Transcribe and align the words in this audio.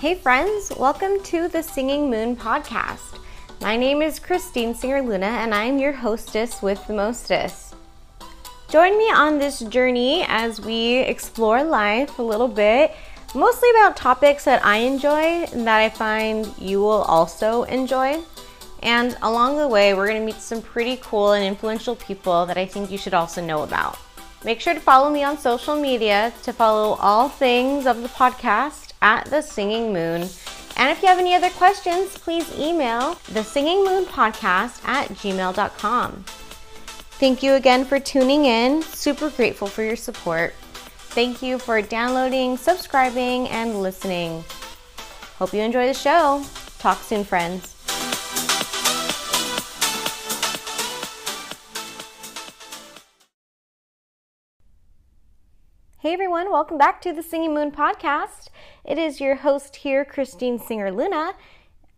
Hey, 0.00 0.14
friends, 0.14 0.72
welcome 0.78 1.22
to 1.24 1.48
the 1.48 1.62
Singing 1.62 2.08
Moon 2.08 2.34
podcast. 2.34 3.18
My 3.60 3.76
name 3.76 4.00
is 4.00 4.18
Christine 4.18 4.74
Singer 4.74 5.02
Luna, 5.02 5.26
and 5.26 5.54
I'm 5.54 5.78
your 5.78 5.92
hostess 5.92 6.62
with 6.62 6.86
the 6.86 6.94
mostest. 6.94 7.74
Join 8.70 8.96
me 8.96 9.10
on 9.10 9.38
this 9.38 9.58
journey 9.58 10.24
as 10.26 10.58
we 10.58 11.00
explore 11.00 11.62
life 11.62 12.18
a 12.18 12.22
little 12.22 12.48
bit, 12.48 12.94
mostly 13.34 13.68
about 13.72 13.94
topics 13.94 14.42
that 14.44 14.64
I 14.64 14.78
enjoy 14.78 15.44
and 15.52 15.66
that 15.66 15.80
I 15.80 15.90
find 15.90 16.50
you 16.58 16.80
will 16.80 17.02
also 17.02 17.64
enjoy. 17.64 18.22
And 18.82 19.18
along 19.20 19.58
the 19.58 19.68
way, 19.68 19.92
we're 19.92 20.08
going 20.08 20.20
to 20.20 20.24
meet 20.24 20.40
some 20.40 20.62
pretty 20.62 20.98
cool 21.02 21.32
and 21.32 21.44
influential 21.44 21.94
people 21.96 22.46
that 22.46 22.56
I 22.56 22.64
think 22.64 22.90
you 22.90 22.96
should 22.96 23.12
also 23.12 23.44
know 23.44 23.64
about. 23.64 23.98
Make 24.46 24.62
sure 24.62 24.72
to 24.72 24.80
follow 24.80 25.10
me 25.10 25.24
on 25.24 25.36
social 25.36 25.76
media 25.76 26.32
to 26.44 26.54
follow 26.54 26.96
all 27.00 27.28
things 27.28 27.84
of 27.84 28.00
the 28.00 28.08
podcast 28.08 28.79
at 29.02 29.26
the 29.26 29.42
Singing 29.42 29.92
Moon. 29.92 30.28
And 30.76 30.90
if 30.90 31.02
you 31.02 31.08
have 31.08 31.18
any 31.18 31.34
other 31.34 31.50
questions, 31.50 32.16
please 32.16 32.50
email 32.58 33.18
the 33.32 33.42
Singing 33.42 33.84
Moon 33.84 34.04
Podcast 34.06 34.84
at 34.86 35.08
gmail.com. 35.08 36.24
Thank 37.20 37.42
you 37.42 37.54
again 37.54 37.84
for 37.84 38.00
tuning 38.00 38.46
in. 38.46 38.82
Super 38.82 39.30
grateful 39.30 39.68
for 39.68 39.82
your 39.82 39.96
support. 39.96 40.54
Thank 41.12 41.42
you 41.42 41.58
for 41.58 41.82
downloading, 41.82 42.56
subscribing, 42.56 43.48
and 43.48 43.82
listening. 43.82 44.44
Hope 45.36 45.52
you 45.52 45.60
enjoy 45.60 45.86
the 45.86 45.94
show. 45.94 46.44
Talk 46.78 47.02
soon, 47.02 47.24
friends. 47.24 47.76
Hey 55.98 56.14
everyone, 56.14 56.50
welcome 56.50 56.78
back 56.78 57.02
to 57.02 57.12
the 57.12 57.22
Singing 57.22 57.52
Moon 57.52 57.70
podcast. 57.70 58.48
It 58.84 58.98
is 58.98 59.20
your 59.20 59.36
host 59.36 59.76
here, 59.76 60.04
Christine 60.04 60.58
Singer 60.58 60.90
Luna, 60.90 61.34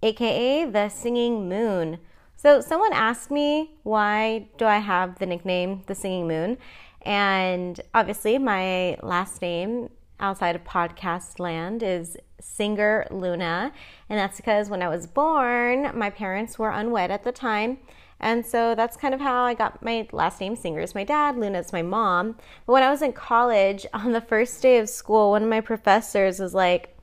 aka 0.02 0.64
the 0.64 0.88
Singing 0.88 1.48
Moon. 1.48 1.98
So, 2.36 2.61
someone 2.61 2.92
asked 2.92 3.30
me 3.30 3.70
why 3.84 4.48
do 4.58 4.64
I 4.64 4.78
have 4.78 5.19
the 5.19 5.27
nickname 5.27 5.84
the 5.86 5.94
Singing 5.94 6.27
Moon? 6.27 6.58
And 7.03 7.80
obviously, 7.94 8.36
my 8.38 8.97
last 9.00 9.41
name 9.41 9.91
outside 10.19 10.56
of 10.56 10.64
podcast 10.64 11.38
land 11.38 11.84
is 11.84 12.16
Singer 12.41 13.06
Luna. 13.10 13.72
And 14.08 14.19
that's 14.19 14.38
because 14.38 14.69
when 14.69 14.83
I 14.83 14.88
was 14.88 15.06
born, 15.06 15.97
my 15.97 16.10
parents 16.10 16.58
were 16.58 16.70
unwed 16.70 17.12
at 17.12 17.22
the 17.22 17.33
time. 17.33 17.78
And 18.23 18.47
so 18.47 18.77
that's 18.77 18.97
kind 18.97 19.12
of 19.12 19.20
how 19.20 19.42
I 19.42 19.55
got 19.55 19.83
my 19.83 20.06
last 20.12 20.41
name 20.41 20.55
Singer 20.55 20.81
is 20.81 20.95
my 20.95 21.03
dad, 21.03 21.37
Luna 21.37 21.59
is 21.59 21.73
my 21.73 21.83
mom. 21.83 22.37
But 22.67 22.73
when 22.73 22.83
I 22.84 22.91
was 22.91 23.03
in 23.03 23.12
college, 23.12 23.84
on 23.95 24.12
the 24.12 24.20
first 24.20 24.62
day 24.62 24.78
of 24.78 24.89
school, 24.89 25.33
one 25.33 25.42
of 25.42 25.48
my 25.48 25.61
professors 25.61 26.39
was 26.39 26.55
like, 26.55 26.97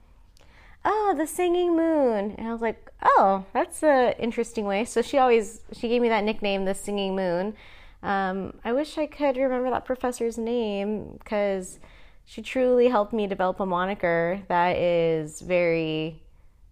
Oh, 0.86 1.14
the 1.17 1.28
singing 1.28 1.75
moon. 1.75 2.36
And 2.38 2.47
I 2.47 2.53
was 2.53 2.62
like, 2.62 2.90
Oh, 3.03 3.45
that's 3.53 3.84
an 3.84 4.14
interesting 4.17 4.66
way. 4.66 4.86
So 4.86 5.02
she 5.02 5.17
always 5.17 5.62
she 5.73 5.90
gave 5.90 6.02
me 6.02 6.08
that 6.08 6.23
nickname, 6.23 6.64
the 6.64 6.73
singing 6.73 7.16
moon. 7.16 7.53
Um, 8.02 8.53
I 8.64 8.72
wish 8.72 8.97
I 8.97 9.06
could 9.06 9.36
remember 9.36 9.70
that 9.72 9.84
professor's 9.84 10.38
name 10.38 11.17
because 11.20 11.80
she 12.23 12.42
truly 12.42 12.88
helped 12.88 13.12
me 13.12 13.28
develop 13.28 13.59
a 13.59 13.66
moniker 13.66 14.42
that 14.47 14.78
is 14.78 15.42
very 15.42 16.23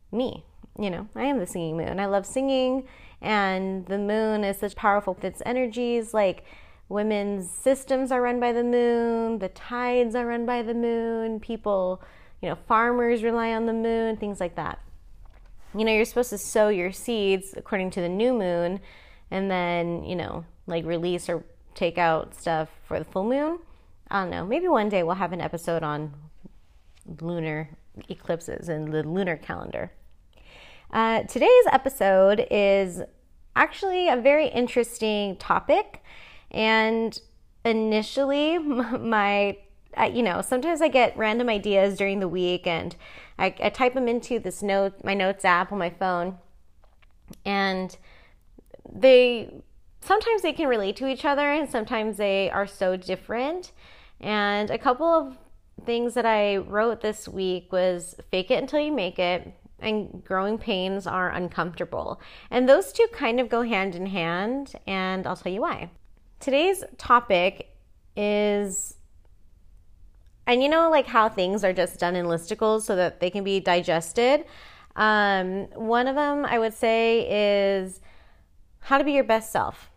me. 0.10 0.46
You 0.80 0.90
know, 0.90 1.08
I 1.16 1.24
am 1.24 1.40
the 1.40 1.48
singing 1.48 1.78
moon. 1.78 2.00
I 2.00 2.06
love 2.06 2.26
singing 2.26 2.88
and 3.22 3.86
the 3.88 3.98
moon 3.98 4.44
is 4.44 4.58
such 4.58 4.76
powerful 4.76 5.18
its 5.22 5.42
energies. 5.46 6.14
Like 6.14 6.44
women's 6.90 7.50
systems 7.50 8.12
are 8.12 8.22
run 8.22 8.40
by 8.40 8.54
the 8.54 8.64
moon 8.64 9.40
the 9.40 9.50
tides 9.50 10.16
are 10.16 10.26
run 10.26 10.46
by 10.46 10.62
the 10.62 10.74
moon 10.74 11.38
people 11.38 12.02
you 12.42 12.48
know 12.48 12.56
farmers 12.68 13.24
rely 13.24 13.52
on 13.52 13.66
the 13.66 13.74
moon 13.74 14.16
things 14.18 14.40
like 14.40 14.56
that. 14.56 14.80
You 15.76 15.84
know 15.84 15.92
you're 15.92 16.06
supposed 16.06 16.30
to 16.30 16.38
sow 16.38 16.70
your 16.70 16.92
seeds 16.92 17.54
according 17.58 17.92
to 17.92 18.02
the 18.02 18.10
new 18.10 18.34
moon 18.34 18.80
and 19.32 19.52
then 19.52 20.04
you 20.04 20.16
know 20.16 20.46
like 20.66 20.86
release 20.86 21.30
or 21.30 21.44
take 21.74 21.98
out 21.98 22.36
stuff 22.36 22.70
for 22.88 23.00
the 23.00 23.06
full 23.06 23.26
moon. 23.26 23.60
I 24.10 24.22
don't 24.22 24.30
know 24.30 24.46
maybe 24.46 24.68
one 24.68 24.90
day 24.90 25.04
we'll 25.04 25.16
have 25.16 25.34
an 25.34 25.42
episode 25.42 25.84
on 25.84 26.14
lunar 27.20 27.70
eclipses 28.10 28.70
and 28.70 28.94
the 28.94 29.04
lunar 29.04 29.38
calendar 29.38 29.92
uh, 30.92 31.24
today's 31.24 31.66
episode 31.72 32.46
is 32.50 33.02
actually 33.56 34.08
a 34.08 34.16
very 34.16 34.48
interesting 34.48 35.36
topic. 35.38 36.04
And 36.52 37.20
initially, 37.66 38.58
my, 38.60 39.58
you 40.12 40.24
know, 40.24 40.42
sometimes 40.42 40.82
I 40.82 40.88
get 40.88 41.18
random 41.18 41.50
ideas 41.50 41.98
during 41.98 42.20
the 42.20 42.28
week 42.28 42.68
and 42.68 42.96
I, 43.38 43.54
I 43.62 43.70
type 43.70 43.94
them 43.94 44.08
into 44.08 44.40
this 44.40 44.64
note, 44.64 45.04
my 45.04 45.14
notes 45.14 45.44
app 45.44 45.72
on 45.72 45.78
my 45.78 45.90
phone. 45.90 46.38
And 47.44 47.96
they, 48.90 49.62
sometimes 50.00 50.42
they 50.42 50.54
can 50.54 50.70
relate 50.70 50.96
to 50.98 51.08
each 51.08 51.26
other 51.26 51.52
and 51.52 51.70
sometimes 51.70 52.18
they 52.18 52.50
are 52.50 52.68
so 52.68 52.96
different. 52.96 53.74
And 54.22 54.70
a 54.70 54.78
couple 54.78 55.08
of 55.08 55.38
things 55.86 56.14
that 56.14 56.26
I 56.26 56.58
wrote 56.58 57.02
this 57.02 57.28
week 57.28 57.72
was 57.72 58.16
fake 58.32 58.50
it 58.50 58.62
until 58.62 58.80
you 58.80 58.92
make 58.92 59.20
it 59.20 59.54
and 59.80 60.24
growing 60.24 60.58
pains 60.58 61.06
are 61.06 61.30
uncomfortable. 61.30 62.22
And 62.50 62.68
those 62.68 62.92
two 62.92 63.08
kind 63.12 63.40
of 63.40 63.50
go 63.50 63.62
hand 63.62 63.96
in 63.96 64.08
hand, 64.08 64.74
and 64.88 65.28
I'll 65.28 65.36
tell 65.36 65.52
you 65.52 65.62
why. 65.62 65.90
Today's 66.40 66.84
topic 66.98 67.70
is 68.16 68.96
and 70.48 70.64
you 70.64 70.70
know 70.70 70.90
like 70.90 71.06
how 71.06 71.30
things 71.30 71.64
are 71.64 71.74
just 71.74 72.00
done 72.00 72.16
in 72.16 72.26
listicles 72.26 72.82
so 72.82 72.96
that 72.96 73.20
they 73.20 73.30
can 73.30 73.44
be 73.44 73.60
digested 73.60 74.46
um, 74.96 75.68
one 75.76 76.08
of 76.08 76.16
them 76.16 76.44
i 76.46 76.58
would 76.58 76.74
say 76.74 77.28
is 77.84 78.02
how 78.80 78.98
to 78.98 79.04
be 79.04 79.12
your 79.12 79.24
best 79.24 79.52
self 79.52 79.92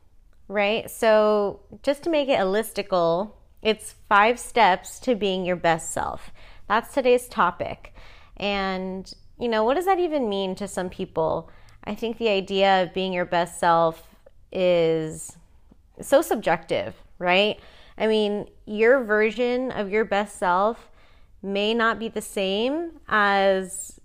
right 0.49 0.91
so 0.91 1.61
just 1.83 2.03
to 2.03 2.11
make 2.11 2.29
it 2.29 2.41
a 2.41 2.45
listicle 2.45 3.33
it's 3.63 3.95
five 4.09 4.39
steps 4.39 4.99
to 4.99 5.15
being 5.15 5.47
your 5.47 5.57
best 5.57 5.93
self 5.93 6.31
that's 6.69 6.93
today's 6.93 7.27
topic 7.29 7.95
and 8.37 9.15
you 9.41 9.49
know, 9.49 9.65
what 9.65 9.75
does 9.75 9.87
that 9.87 9.99
even 9.99 10.29
mean 10.29 10.55
to 10.57 10.69
some 10.69 10.91
people? 10.91 11.51
I 11.85 11.95
think 11.95 12.19
the 12.19 12.29
idea 12.29 12.83
of 12.83 12.93
being 12.93 13.13
your 13.13 13.25
best 13.25 13.59
self 13.59 14.15
is 14.53 15.37
so 16.01 16.21
subjective, 16.21 16.95
right? 17.19 17.59
I 17.97 18.07
mean, 18.07 18.49
your 18.67 19.03
version 19.03 19.71
of 19.71 19.91
your 19.91 20.05
best 20.05 20.39
self 20.39 20.91
may 21.43 21.73
not 21.73 21.99
be 21.99 22.09
the 22.09 22.21
same 22.21 23.01
as 23.09 23.99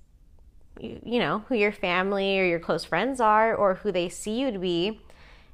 you 0.79 1.19
know, 1.19 1.45
who 1.47 1.55
your 1.55 1.71
family 1.71 2.37
or 2.37 2.45
your 2.45 2.59
close 2.59 2.83
friends 2.83 3.21
are 3.21 3.55
or 3.55 3.75
who 3.75 3.93
they 3.93 4.09
see 4.09 4.39
you 4.39 4.51
to 4.51 4.59
be. 4.59 4.99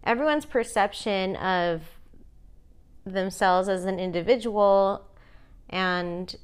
Everyone's 0.04 0.46
perception 0.46 1.36
of 1.36 1.84
themselves 3.06 3.70
as 3.70 3.86
an 3.86 4.00
individual 4.00 5.08
and 5.70 6.36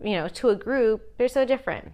you 0.00 0.12
know, 0.12 0.28
to 0.28 0.48
a 0.48 0.56
group, 0.56 1.16
they're 1.18 1.28
so 1.28 1.44
different 1.44 1.92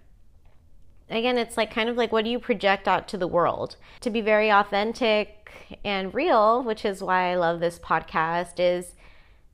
again, 1.10 1.38
it's 1.38 1.56
like 1.56 1.72
kind 1.72 1.88
of 1.88 1.96
like 1.96 2.12
what 2.12 2.24
do 2.24 2.30
you 2.30 2.38
project 2.38 2.86
out 2.86 3.08
to 3.08 3.16
the 3.16 3.26
world? 3.26 3.76
To 4.00 4.10
be 4.10 4.20
very 4.20 4.50
authentic 4.50 5.78
and 5.84 6.12
real, 6.14 6.62
which 6.62 6.84
is 6.84 7.02
why 7.02 7.30
I 7.30 7.36
love 7.36 7.60
this 7.60 7.78
podcast, 7.78 8.54
is 8.58 8.94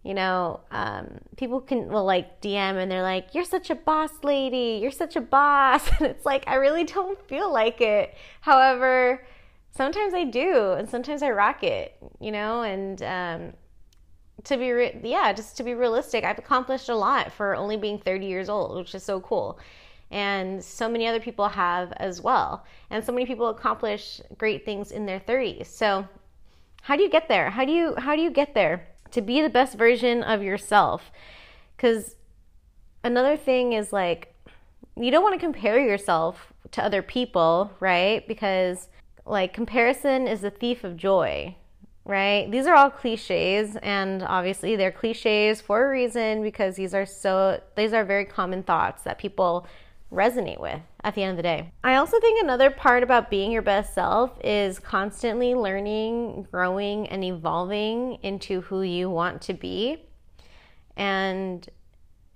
you 0.02 0.12
know, 0.12 0.60
um, 0.70 1.18
people 1.36 1.60
can 1.62 1.88
will 1.88 2.04
like 2.04 2.42
DM 2.42 2.76
and 2.76 2.90
they're 2.90 3.02
like, 3.02 3.34
"You're 3.34 3.44
such 3.44 3.70
a 3.70 3.74
boss 3.74 4.10
lady. 4.22 4.78
You're 4.82 4.90
such 4.90 5.16
a 5.16 5.20
boss," 5.20 5.88
and 5.98 6.06
it's 6.08 6.26
like 6.26 6.44
I 6.46 6.56
really 6.56 6.84
don't 6.84 7.18
feel 7.28 7.52
like 7.52 7.80
it. 7.80 8.14
However, 8.42 9.26
sometimes 9.70 10.12
I 10.14 10.24
do, 10.24 10.72
and 10.72 10.88
sometimes 10.88 11.22
I 11.22 11.30
rock 11.30 11.62
it. 11.62 11.96
You 12.20 12.32
know, 12.32 12.62
and 12.62 13.02
um, 13.02 13.52
to 14.44 14.56
be 14.58 14.72
re- 14.72 15.00
yeah, 15.02 15.32
just 15.32 15.56
to 15.56 15.62
be 15.62 15.74
realistic, 15.74 16.24
I've 16.24 16.38
accomplished 16.38 16.90
a 16.90 16.96
lot 16.96 17.32
for 17.32 17.54
only 17.56 17.78
being 17.78 17.98
30 17.98 18.26
years 18.26 18.50
old, 18.50 18.76
which 18.76 18.94
is 18.94 19.02
so 19.02 19.20
cool 19.20 19.58
and 20.14 20.62
so 20.62 20.88
many 20.88 21.08
other 21.08 21.18
people 21.18 21.48
have 21.48 21.92
as 21.96 22.20
well. 22.20 22.64
And 22.88 23.04
so 23.04 23.10
many 23.10 23.26
people 23.26 23.48
accomplish 23.48 24.20
great 24.38 24.64
things 24.64 24.92
in 24.92 25.06
their 25.06 25.18
30s. 25.18 25.66
So, 25.66 26.06
how 26.82 26.94
do 26.96 27.02
you 27.02 27.10
get 27.10 27.28
there? 27.28 27.50
How 27.50 27.64
do 27.64 27.72
you 27.72 27.96
how 27.98 28.14
do 28.14 28.22
you 28.22 28.30
get 28.30 28.54
there 28.54 28.86
to 29.10 29.20
be 29.20 29.42
the 29.42 29.48
best 29.48 29.76
version 29.76 30.22
of 30.22 30.40
yourself? 30.40 31.10
Cuz 31.78 32.14
another 33.02 33.36
thing 33.36 33.72
is 33.72 33.92
like 33.92 34.34
you 34.96 35.10
don't 35.10 35.24
want 35.24 35.34
to 35.34 35.44
compare 35.44 35.80
yourself 35.80 36.52
to 36.70 36.84
other 36.84 37.02
people, 37.02 37.72
right? 37.80 38.26
Because 38.28 38.88
like 39.26 39.52
comparison 39.52 40.28
is 40.28 40.42
the 40.42 40.50
thief 40.50 40.84
of 40.84 40.96
joy, 40.96 41.56
right? 42.04 42.48
These 42.52 42.68
are 42.68 42.74
all 42.74 42.90
cliches, 42.90 43.76
and 43.82 44.22
obviously 44.22 44.76
they're 44.76 44.92
cliches 44.92 45.60
for 45.60 45.86
a 45.86 45.90
reason 45.90 46.42
because 46.42 46.76
these 46.76 46.94
are 46.94 47.06
so, 47.06 47.60
these 47.74 47.92
are 47.92 48.04
very 48.04 48.26
common 48.26 48.62
thoughts 48.62 49.02
that 49.02 49.18
people 49.18 49.66
resonate 50.14 50.60
with 50.60 50.80
at 51.02 51.14
the 51.14 51.22
end 51.22 51.32
of 51.32 51.36
the 51.36 51.42
day. 51.42 51.72
I 51.82 51.96
also 51.96 52.18
think 52.20 52.42
another 52.42 52.70
part 52.70 53.02
about 53.02 53.30
being 53.30 53.50
your 53.50 53.62
best 53.62 53.94
self 53.94 54.32
is 54.42 54.78
constantly 54.78 55.54
learning, 55.54 56.46
growing, 56.50 57.08
and 57.08 57.24
evolving 57.24 58.18
into 58.22 58.62
who 58.62 58.82
you 58.82 59.10
want 59.10 59.42
to 59.42 59.54
be. 59.54 60.04
And 60.96 61.68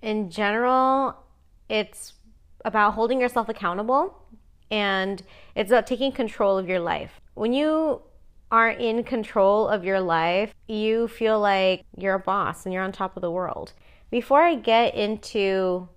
in 0.01 0.29
general, 0.29 1.15
it's 1.69 2.13
about 2.65 2.93
holding 2.93 3.21
yourself 3.21 3.49
accountable 3.49 4.15
and 4.71 5.23
it's 5.55 5.71
about 5.71 5.87
taking 5.87 6.11
control 6.11 6.57
of 6.57 6.67
your 6.67 6.79
life. 6.79 7.19
When 7.33 7.53
you 7.53 8.01
are 8.51 8.69
in 8.69 9.03
control 9.03 9.67
of 9.67 9.83
your 9.83 9.99
life, 9.99 10.53
you 10.67 11.07
feel 11.07 11.39
like 11.39 11.83
you're 11.97 12.15
a 12.15 12.19
boss 12.19 12.65
and 12.65 12.73
you're 12.73 12.83
on 12.83 12.91
top 12.91 13.15
of 13.15 13.21
the 13.21 13.31
world. 13.31 13.73
Before 14.09 14.41
I 14.41 14.55
get 14.55 14.95
into 14.95 15.87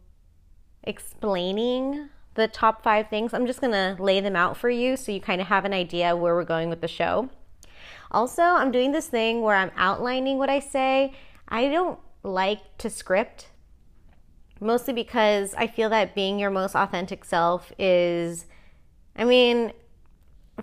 explaining 0.85 2.09
the 2.35 2.49
top 2.49 2.83
five 2.83 3.09
things, 3.09 3.35
I'm 3.35 3.47
just 3.47 3.61
gonna 3.61 3.97
lay 3.99 4.21
them 4.21 4.37
out 4.37 4.57
for 4.57 4.71
you 4.71 4.97
so 4.97 5.13
you 5.13 5.21
kind 5.21 5.41
of 5.41 5.49
have 5.49 5.65
an 5.65 5.73
idea 5.73 6.17
where 6.17 6.35
we're 6.35 6.45
going 6.45 6.69
with 6.69 6.81
the 6.81 6.89
show. 6.89 7.29
Also, 8.11 8.43
I'm 8.43 8.71
doing 8.71 8.93
this 8.93 9.07
thing 9.07 9.41
where 9.41 9.57
I'm 9.57 9.71
outlining 9.77 10.39
what 10.39 10.51
I 10.51 10.61
say. 10.61 11.13
I 11.49 11.69
don't 11.69 11.99
like 12.23 12.79
to 12.79 12.91
script, 12.91 13.49
mostly 14.61 14.93
because 14.93 15.55
I 15.55 15.67
feel 15.67 15.89
that 15.91 16.15
being 16.15 16.39
your 16.39 16.51
most 16.51 16.75
authentic 16.75 17.25
self 17.25 17.73
is, 17.79 18.47
I 19.17 19.25
mean, 19.25 19.73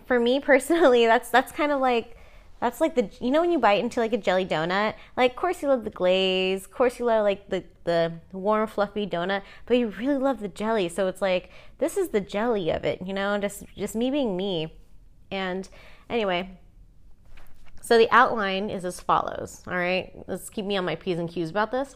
for 0.05 0.19
me 0.19 0.39
personally, 0.39 1.05
that's 1.07 1.29
that's 1.29 1.51
kind 1.51 1.71
of 1.71 1.79
like 1.81 2.15
that's 2.59 2.81
like 2.81 2.95
the 2.95 3.09
you 3.21 3.31
know 3.31 3.41
when 3.41 3.51
you 3.51 3.59
bite 3.59 3.83
into 3.83 3.99
like 3.99 4.13
a 4.13 4.17
jelly 4.17 4.45
donut, 4.45 4.95
like 5.15 5.31
of 5.31 5.37
course 5.37 5.61
you 5.61 5.67
love 5.67 5.83
the 5.83 5.89
glaze, 5.89 6.65
of 6.65 6.71
course 6.71 6.99
you 6.99 7.05
love 7.05 7.23
like 7.23 7.49
the 7.49 7.63
the 7.85 8.13
warm 8.31 8.67
fluffy 8.67 9.07
donut, 9.07 9.43
but 9.65 9.77
you 9.77 9.87
really 9.89 10.17
love 10.17 10.41
the 10.41 10.47
jelly. 10.47 10.89
So 10.89 11.07
it's 11.07 11.21
like 11.21 11.49
this 11.77 11.97
is 11.97 12.09
the 12.09 12.21
jelly 12.21 12.69
of 12.69 12.83
it, 12.83 13.01
you 13.05 13.13
know, 13.13 13.37
just 13.39 13.63
just 13.77 13.95
me 13.95 14.11
being 14.11 14.35
me. 14.35 14.73
And 15.31 15.69
anyway, 16.09 16.57
so 17.81 17.97
the 17.97 18.09
outline 18.11 18.69
is 18.69 18.83
as 18.83 18.99
follows. 18.99 19.63
All 19.67 19.77
right, 19.77 20.11
let's 20.27 20.49
keep 20.49 20.65
me 20.65 20.77
on 20.77 20.85
my 20.85 20.95
p's 20.95 21.19
and 21.19 21.29
q's 21.29 21.49
about 21.49 21.71
this. 21.71 21.95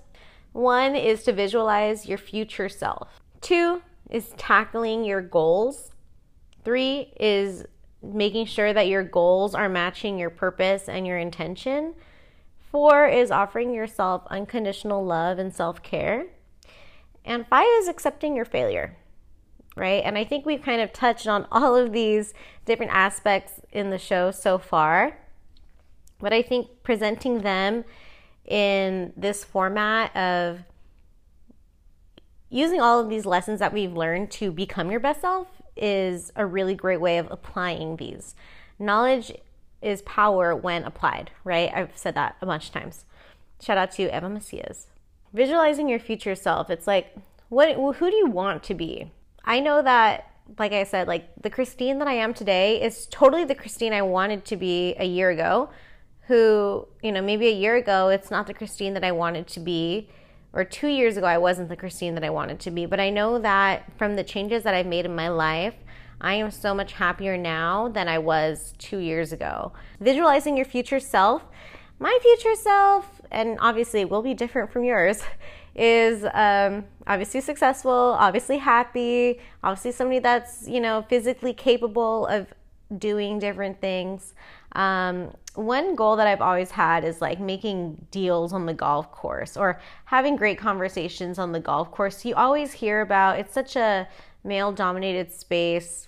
One 0.54 0.96
is 0.96 1.24
to 1.24 1.34
visualize 1.34 2.08
your 2.08 2.18
future 2.18 2.70
self. 2.70 3.20
Two 3.42 3.82
is 4.10 4.30
tackling 4.38 5.04
your 5.04 5.22
goals. 5.22 5.92
Three 6.64 7.12
is 7.20 7.66
making 8.04 8.46
sure 8.46 8.74
that 8.74 8.88
your 8.88 9.04
goals 9.04 9.56
are 9.56 9.70
matching 9.70 10.20
your 10.20 10.30
purpose 10.30 10.90
and 10.90 11.08
your 11.08 11.18
intention. 11.18 11.94
Four 12.72 13.08
is 13.08 13.32
offering 13.32 13.74
yourself 13.74 14.24
unconditional 14.30 15.06
love 15.06 15.40
and 15.40 15.54
self 15.54 15.82
care. 15.82 16.26
And 17.24 17.48
five 17.48 17.68
is 17.80 17.88
accepting 17.88 18.36
your 18.36 18.46
failure, 18.46 18.98
right? 19.78 20.04
And 20.04 20.18
I 20.18 20.26
think 20.26 20.46
we've 20.46 20.62
kind 20.62 20.82
of 20.82 20.92
touched 20.92 21.28
on 21.28 21.48
all 21.52 21.76
of 21.76 21.94
these 21.94 22.34
different 22.66 22.92
aspects 22.92 23.62
in 23.72 23.90
the 23.90 23.98
show 23.98 24.32
so 24.32 24.58
far. 24.58 25.18
But 26.20 26.34
I 26.34 26.42
think 26.42 26.84
presenting 26.84 27.40
them 27.40 27.86
in 28.46 29.14
this 29.16 29.44
format 29.44 30.16
of 30.16 30.60
using 32.50 32.82
all 32.82 33.00
of 33.00 33.10
these 33.10 33.26
lessons 33.26 33.60
that 33.60 33.74
we've 33.74 33.94
learned 33.94 34.30
to 34.30 34.52
become 34.52 34.92
your 34.92 35.00
best 35.00 35.22
self 35.22 35.48
is 35.76 36.32
a 36.36 36.46
really 36.46 36.76
great 36.76 37.02
way 37.02 37.18
of 37.18 37.28
applying 37.32 37.98
these. 37.98 38.36
Knowledge 38.80 39.34
is 39.82 40.02
power 40.04 40.56
when 40.56 40.84
applied, 40.84 41.32
right? 41.44 41.72
I've 41.74 41.98
said 41.98 42.16
that 42.16 42.36
a 42.42 42.46
bunch 42.46 42.68
of 42.68 42.74
times. 42.74 43.06
Shout 43.62 43.78
out 43.78 43.92
to 43.94 44.16
Eva 44.16 44.30
Macias. 44.30 44.88
Visualizing 45.34 45.90
your 45.90 46.00
future 46.00 46.36
self. 46.36 46.70
It's 46.70 46.88
like, 46.88 47.16
what? 47.50 47.76
Who 47.76 48.10
do 48.10 48.16
you 48.16 48.28
want 48.28 48.64
to 48.64 48.74
be? 48.74 49.12
I 49.46 49.60
know 49.60 49.82
that, 49.82 50.30
like 50.58 50.74
I 50.74 50.84
said, 50.84 51.08
like 51.08 51.30
the 51.42 51.50
Christine 51.50 52.00
that 52.00 52.08
I 52.08 52.14
am 52.14 52.34
today 52.34 52.82
is 52.82 53.08
totally 53.08 53.44
the 53.44 53.56
Christine 53.56 53.94
I 53.94 54.02
wanted 54.02 54.46
to 54.46 54.56
be 54.56 54.96
a 54.98 55.06
year 55.06 55.30
ago. 55.30 55.70
Who, 56.28 56.88
you 57.02 57.12
know, 57.12 57.22
maybe 57.22 57.48
a 57.48 57.54
year 57.54 57.76
ago, 57.76 58.08
it's 58.08 58.32
not 58.32 58.48
the 58.48 58.54
Christine 58.54 58.94
that 58.94 59.04
I 59.04 59.12
wanted 59.12 59.48
to 59.48 59.60
be 59.60 60.10
or 60.54 60.64
two 60.64 60.88
years 60.88 61.18
ago, 61.18 61.26
I 61.26 61.40
wasn't 61.40 61.70
the 61.70 61.76
Christine 61.76 62.14
that 62.16 62.24
I 62.24 62.30
wanted 62.30 62.60
to 62.62 62.72
be. 62.72 62.86
But 62.86 63.00
I 63.00 63.10
know 63.10 63.40
that 63.40 63.92
from 63.98 64.16
the 64.16 64.24
changes 64.24 64.64
that 64.64 64.74
I've 64.74 64.86
made 64.86 65.06
in 65.06 65.16
my 65.16 65.28
life, 65.28 65.76
I 66.22 66.36
am 66.36 66.52
so 66.52 66.74
much 66.74 66.94
happier 66.94 67.36
now 67.38 67.90
than 67.90 68.08
I 68.08 68.20
was 68.20 68.74
two 68.78 69.00
years 69.00 69.34
ago. 69.34 69.74
Visualizing 70.00 70.56
your 70.56 70.66
future 70.66 71.00
self, 71.00 71.44
my 72.00 72.18
future 72.22 72.56
self, 72.56 73.22
and 73.32 73.58
obviously 73.60 74.06
will 74.06 74.22
be 74.22 74.34
different 74.34 74.72
from 74.72 74.84
yours, 74.84 75.24
is 75.76 76.24
um, 76.34 76.86
obviously 77.08 77.42
successful, 77.42 77.92
obviously 77.92 78.60
happy, 78.60 79.40
obviously 79.64 79.92
somebody 79.92 80.20
that's, 80.20 80.68
you 80.68 80.80
know, 80.80 81.04
physically 81.10 81.54
capable 81.54 82.28
of 82.28 82.54
doing 82.98 83.40
different 83.40 83.82
things. 83.82 84.36
Um, 84.74 85.34
one 85.56 85.96
goal 85.96 86.16
that 86.16 86.28
I've 86.28 86.42
always 86.42 86.72
had 86.72 87.04
is 87.04 87.22
like 87.22 87.40
making 87.40 88.08
deals 88.10 88.54
on 88.54 88.66
the 88.66 88.74
golf 88.74 89.12
course 89.12 89.56
or 89.56 89.80
having 90.06 90.36
great 90.36 90.58
conversations 90.58 91.38
on 91.38 91.52
the 91.52 91.60
golf 91.60 91.92
course. 91.92 92.26
You 92.26 92.36
always 92.36 92.74
hear 92.74 93.02
about 93.02 93.40
it's 93.40 93.54
such 93.54 93.76
a 93.76 94.08
male 94.44 94.72
dominated 94.72 95.32
space 95.32 96.08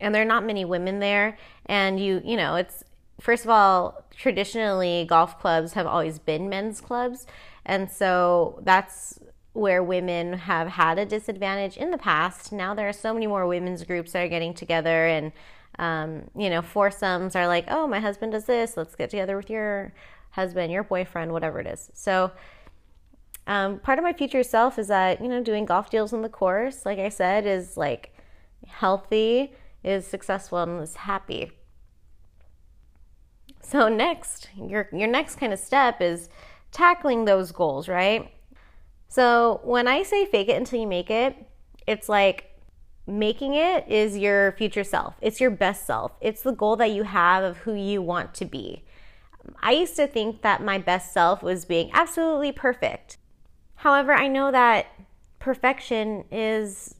and 0.00 0.14
there 0.14 0.22
are 0.22 0.26
not 0.26 0.44
many 0.44 0.64
women 0.64 0.98
there 0.98 1.36
and 1.66 2.00
you 2.00 2.20
you 2.24 2.36
know 2.36 2.56
it's 2.56 2.82
first 3.20 3.44
of 3.44 3.50
all 3.50 4.04
traditionally 4.16 5.06
golf 5.08 5.38
clubs 5.38 5.72
have 5.72 5.86
always 5.86 6.18
been 6.18 6.48
men's 6.48 6.80
clubs 6.80 7.26
and 7.64 7.90
so 7.90 8.60
that's 8.64 9.18
where 9.52 9.82
women 9.82 10.32
have 10.32 10.68
had 10.68 10.98
a 10.98 11.06
disadvantage 11.06 11.76
in 11.76 11.90
the 11.90 11.98
past 11.98 12.52
now 12.52 12.74
there 12.74 12.88
are 12.88 12.92
so 12.92 13.12
many 13.12 13.26
more 13.26 13.46
women's 13.46 13.84
groups 13.84 14.12
that 14.12 14.24
are 14.24 14.28
getting 14.28 14.54
together 14.54 15.06
and 15.06 15.32
um, 15.78 16.24
you 16.36 16.50
know, 16.50 16.62
foursomes 16.62 17.36
are 17.36 17.46
like, 17.46 17.66
oh, 17.68 17.86
my 17.86 18.00
husband 18.00 18.32
does 18.32 18.46
this. 18.46 18.76
Let's 18.76 18.94
get 18.94 19.10
together 19.10 19.36
with 19.36 19.48
your 19.48 19.92
husband, 20.30 20.72
your 20.72 20.82
boyfriend, 20.82 21.32
whatever 21.32 21.60
it 21.60 21.66
is. 21.66 21.90
So, 21.94 22.32
um, 23.46 23.78
part 23.78 23.98
of 23.98 24.02
my 24.02 24.12
future 24.12 24.42
self 24.42 24.78
is 24.78 24.88
that, 24.88 25.22
you 25.22 25.28
know, 25.28 25.42
doing 25.42 25.64
golf 25.64 25.88
deals 25.88 26.12
on 26.12 26.22
the 26.22 26.28
course, 26.28 26.84
like 26.84 26.98
I 26.98 27.08
said, 27.08 27.46
is 27.46 27.76
like 27.76 28.14
healthy, 28.66 29.52
is 29.82 30.06
successful, 30.06 30.58
and 30.58 30.82
is 30.82 30.96
happy. 30.96 31.52
So, 33.62 33.88
next, 33.88 34.48
your, 34.56 34.88
your 34.92 35.08
next 35.08 35.36
kind 35.36 35.52
of 35.52 35.58
step 35.58 36.00
is 36.00 36.28
tackling 36.72 37.24
those 37.24 37.52
goals, 37.52 37.88
right? 37.88 38.30
So, 39.08 39.60
when 39.64 39.88
I 39.88 40.02
say 40.02 40.26
fake 40.26 40.48
it 40.48 40.56
until 40.56 40.80
you 40.80 40.86
make 40.86 41.10
it, 41.10 41.36
it's 41.86 42.08
like 42.08 42.48
making 43.08 43.54
it 43.54 43.88
is 43.88 44.18
your 44.18 44.52
future 44.52 44.84
self. 44.84 45.14
It's 45.20 45.40
your 45.40 45.50
best 45.50 45.86
self. 45.86 46.12
It's 46.20 46.42
the 46.42 46.52
goal 46.52 46.76
that 46.76 46.90
you 46.90 47.04
have 47.04 47.42
of 47.42 47.58
who 47.58 47.74
you 47.74 48.02
want 48.02 48.34
to 48.34 48.44
be. 48.44 48.84
I 49.62 49.72
used 49.72 49.96
to 49.96 50.06
think 50.06 50.42
that 50.42 50.62
my 50.62 50.76
best 50.78 51.12
self 51.12 51.42
was 51.42 51.64
being 51.64 51.90
absolutely 51.94 52.52
perfect. 52.52 53.16
However, 53.76 54.12
I 54.12 54.28
know 54.28 54.52
that 54.52 54.86
perfection 55.38 56.24
is 56.30 56.94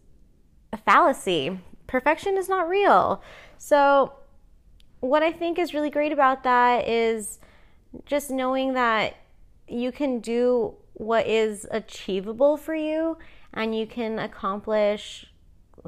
a 0.72 0.78
fallacy. 0.78 1.60
Perfection 1.86 2.38
is 2.38 2.48
not 2.48 2.68
real. 2.68 3.22
So, 3.58 4.14
what 5.00 5.22
I 5.22 5.30
think 5.30 5.58
is 5.58 5.74
really 5.74 5.90
great 5.90 6.12
about 6.12 6.42
that 6.44 6.88
is 6.88 7.38
just 8.06 8.30
knowing 8.30 8.72
that 8.72 9.16
you 9.68 9.92
can 9.92 10.20
do 10.20 10.74
what 10.94 11.26
is 11.26 11.66
achievable 11.70 12.56
for 12.56 12.74
you 12.74 13.18
and 13.52 13.76
you 13.76 13.86
can 13.86 14.18
accomplish 14.18 15.27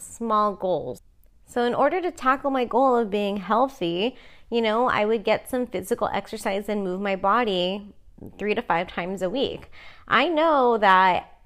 small 0.00 0.54
goals. 0.54 1.02
So, 1.46 1.64
in 1.64 1.74
order 1.74 2.00
to 2.00 2.10
tackle 2.10 2.50
my 2.50 2.64
goal 2.64 2.96
of 2.96 3.10
being 3.10 3.38
healthy, 3.38 4.16
you 4.50 4.62
know, 4.62 4.88
I 4.88 5.04
would 5.04 5.24
get 5.24 5.50
some 5.50 5.66
physical 5.66 6.08
exercise 6.12 6.68
and 6.68 6.84
move 6.84 7.00
my 7.00 7.16
body 7.16 7.92
three 8.38 8.54
to 8.54 8.62
five 8.62 8.88
times 8.88 9.22
a 9.22 9.30
week. 9.30 9.70
I 10.06 10.28
know 10.28 10.78
that 10.78 11.40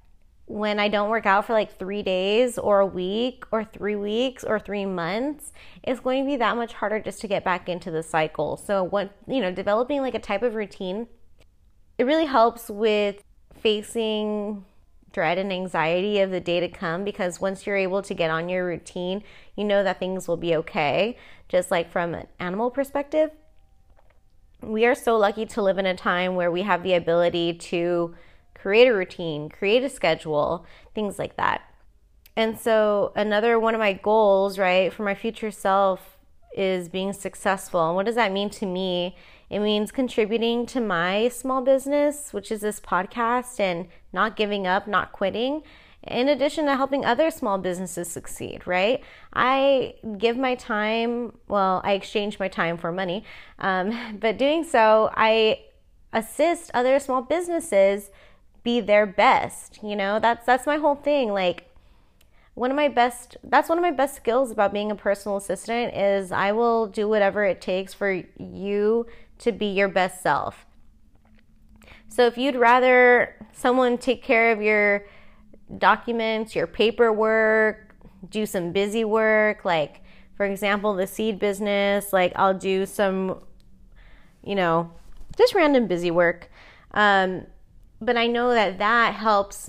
when 0.47 0.79
I 0.79 0.89
don't 0.89 1.09
work 1.09 1.25
out 1.25 1.47
for 1.47 1.55
like 1.55 1.79
three 1.79 2.03
days 2.03 2.59
or 2.59 2.81
a 2.81 2.87
week 2.87 3.45
or 3.51 3.65
three 3.65 3.97
weeks 3.97 4.45
or 4.45 4.59
three 4.59 4.85
months, 4.85 5.53
it's 5.83 6.01
going 6.01 6.25
to 6.25 6.31
be 6.31 6.37
that 6.37 6.57
much 6.57 6.75
harder 6.75 7.01
just 7.01 7.21
to 7.23 7.29
get 7.29 7.45
back 7.45 7.69
into 7.69 7.91
the 7.91 8.03
cycle. 8.03 8.57
So, 8.57 8.85
what, 8.85 9.17
you 9.27 9.41
know, 9.41 9.53
developing 9.53 10.01
like 10.03 10.15
a 10.15 10.19
type 10.19 10.43
of 10.43 10.55
routine, 10.55 11.07
it 11.97 12.05
really 12.05 12.27
helps 12.27 12.69
with 12.69 13.23
facing 13.55 14.65
dread 15.15 15.39
and 15.39 15.53
anxiety 15.53 16.21
of 16.21 16.31
the 16.31 16.41
day 16.41 16.61
to 16.61 16.69
come 16.69 17.05
because 17.05 17.41
once 17.41 17.67
you're 17.67 17.77
able 17.77 18.03
to 18.03 18.13
get 18.13 18.31
on 18.31 18.49
your 18.49 18.67
routine, 18.67 19.23
you 19.57 19.65
know 19.65 19.83
that 19.83 19.99
things 19.99 20.29
will 20.29 20.37
be 20.37 20.55
okay. 20.57 21.17
Just 21.49 21.71
like 21.71 21.91
from 21.91 22.15
an 22.15 22.27
animal 22.41 22.71
perspective, 22.71 23.31
we 24.61 24.85
are 24.85 24.95
so 24.95 25.17
lucky 25.17 25.47
to 25.47 25.63
live 25.63 25.79
in 25.79 25.87
a 25.87 25.95
time 25.95 26.35
where 26.35 26.51
we 26.51 26.63
have 26.63 26.83
the 26.83 26.95
ability 26.95 27.55
to 27.55 28.15
create 28.55 28.89
a 28.89 28.95
routine, 28.95 29.49
create 29.49 29.85
a 29.85 29.89
schedule, 29.89 30.67
things 30.95 31.19
like 31.19 31.37
that. 31.37 31.63
And 32.37 32.59
so, 32.59 33.13
another 33.15 33.61
one 33.61 33.75
of 33.75 33.79
my 33.79 33.93
goals, 33.93 34.59
right, 34.59 34.93
for 34.93 35.05
my 35.05 35.15
future 35.15 35.53
self 35.53 36.19
is 36.57 36.89
being 36.89 37.13
successful. 37.13 37.87
And 37.87 37.95
what 37.95 38.07
does 38.07 38.17
that 38.17 38.33
mean 38.33 38.51
to 38.51 38.67
me? 38.67 39.17
It 39.51 39.61
means 39.61 39.93
contributing 39.93 40.67
to 40.67 40.81
my 40.81 41.29
small 41.29 41.63
business, 41.63 42.33
which 42.33 42.51
is 42.51 42.61
this 42.61 42.81
podcast, 42.81 43.61
and 43.61 43.89
not 44.13 44.37
giving 44.37 44.67
up, 44.67 44.87
not 44.89 45.13
quitting. 45.13 45.63
In 46.07 46.29
addition 46.29 46.67
to 46.67 46.77
helping 46.77 47.05
other 47.05 47.31
small 47.31 47.57
businesses 47.57 48.09
succeed, 48.09 48.67
right? 48.67 49.03
I 49.33 49.95
give 50.19 50.37
my 50.37 50.55
time, 50.55 51.33
well, 51.49 51.81
I 51.83 51.93
exchange 51.93 52.39
my 52.39 52.49
time 52.49 52.77
for 52.77 52.93
money, 52.93 53.25
um, 53.59 54.17
but 54.21 54.37
doing 54.37 54.65
so, 54.65 55.11
I 55.15 55.61
assist 56.13 56.71
other 56.75 56.99
small 56.99 57.23
businesses 57.23 58.11
be 58.63 58.81
their 58.81 59.07
best. 59.07 59.81
You 59.83 59.97
know, 59.97 60.19
that's 60.19 60.45
that's 60.47 60.67
my 60.67 60.77
whole 60.77 60.95
thing. 60.95 61.33
Like, 61.33 61.71
one 62.55 62.71
of 62.71 62.77
my 62.77 62.89
best 62.89 63.37
that's 63.45 63.69
one 63.69 63.79
of 63.79 63.83
my 63.83 63.91
best 63.91 64.15
skills 64.17 64.51
about 64.51 64.73
being 64.73 64.91
a 64.91 64.95
personal 64.95 65.37
assistant 65.37 65.95
is 65.95 66.33
I 66.33 66.53
will 66.53 66.87
do 66.87 67.09
whatever 67.09 67.45
it 67.45 67.61
takes 67.61 67.93
for 67.93 68.23
you 68.39 69.07
to 69.45 69.53
be 69.53 69.67
your 69.67 69.89
best 69.89 70.23
self. 70.23 70.67
So 72.09 72.27
if 72.27 72.39
you'd 72.39 72.57
rather 72.57 73.37
someone 73.53 73.99
take 73.99 74.23
care 74.23 74.53
of 74.53 74.63
your 74.63 75.05
documents, 75.79 76.55
your 76.55 76.67
paperwork, 76.67 77.95
do 78.31 78.47
some 78.47 78.73
busy 78.73 79.05
work, 79.05 79.65
like 79.65 80.01
for 80.37 80.47
example, 80.47 80.95
the 80.95 81.07
seed 81.07 81.39
business, 81.39 82.13
like 82.13 82.33
I'll 82.37 82.55
do 82.55 82.87
some, 82.87 83.41
you 84.43 84.55
know, 84.55 84.91
just 85.37 85.55
random 85.55 85.87
busy 85.87 86.11
work. 86.11 86.51
Um, 86.93 87.47
but 88.01 88.17
I 88.17 88.27
know 88.27 88.51
that 88.55 88.79
that 88.79 89.15
helps 89.15 89.69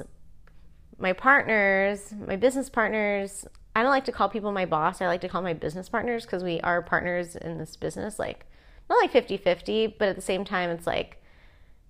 my 0.98 1.12
partners, 1.12 2.14
my 2.28 2.38
business 2.38 2.70
partners. 2.70 3.46
I 3.76 3.82
don't 3.82 3.92
like 3.92 4.06
to 4.06 4.12
call 4.14 4.30
people 4.30 4.54
my 4.54 4.66
boss. 4.66 5.02
I 5.02 5.08
like 5.08 5.22
to 5.22 5.30
call 5.30 5.42
my 5.42 5.54
business 5.54 5.90
partners 5.90 6.26
because 6.26 6.44
we 6.44 6.62
are 6.62 6.82
partners 6.82 7.36
in 7.36 7.58
this 7.58 7.76
business. 7.76 8.18
Like, 8.18 8.46
not 8.90 9.02
like 9.02 9.12
50 9.12 9.38
50, 9.38 9.88
but 9.88 10.10
at 10.10 10.16
the 10.16 10.22
same 10.22 10.46
time, 10.46 10.70
it's 10.70 10.88
like, 10.88 11.22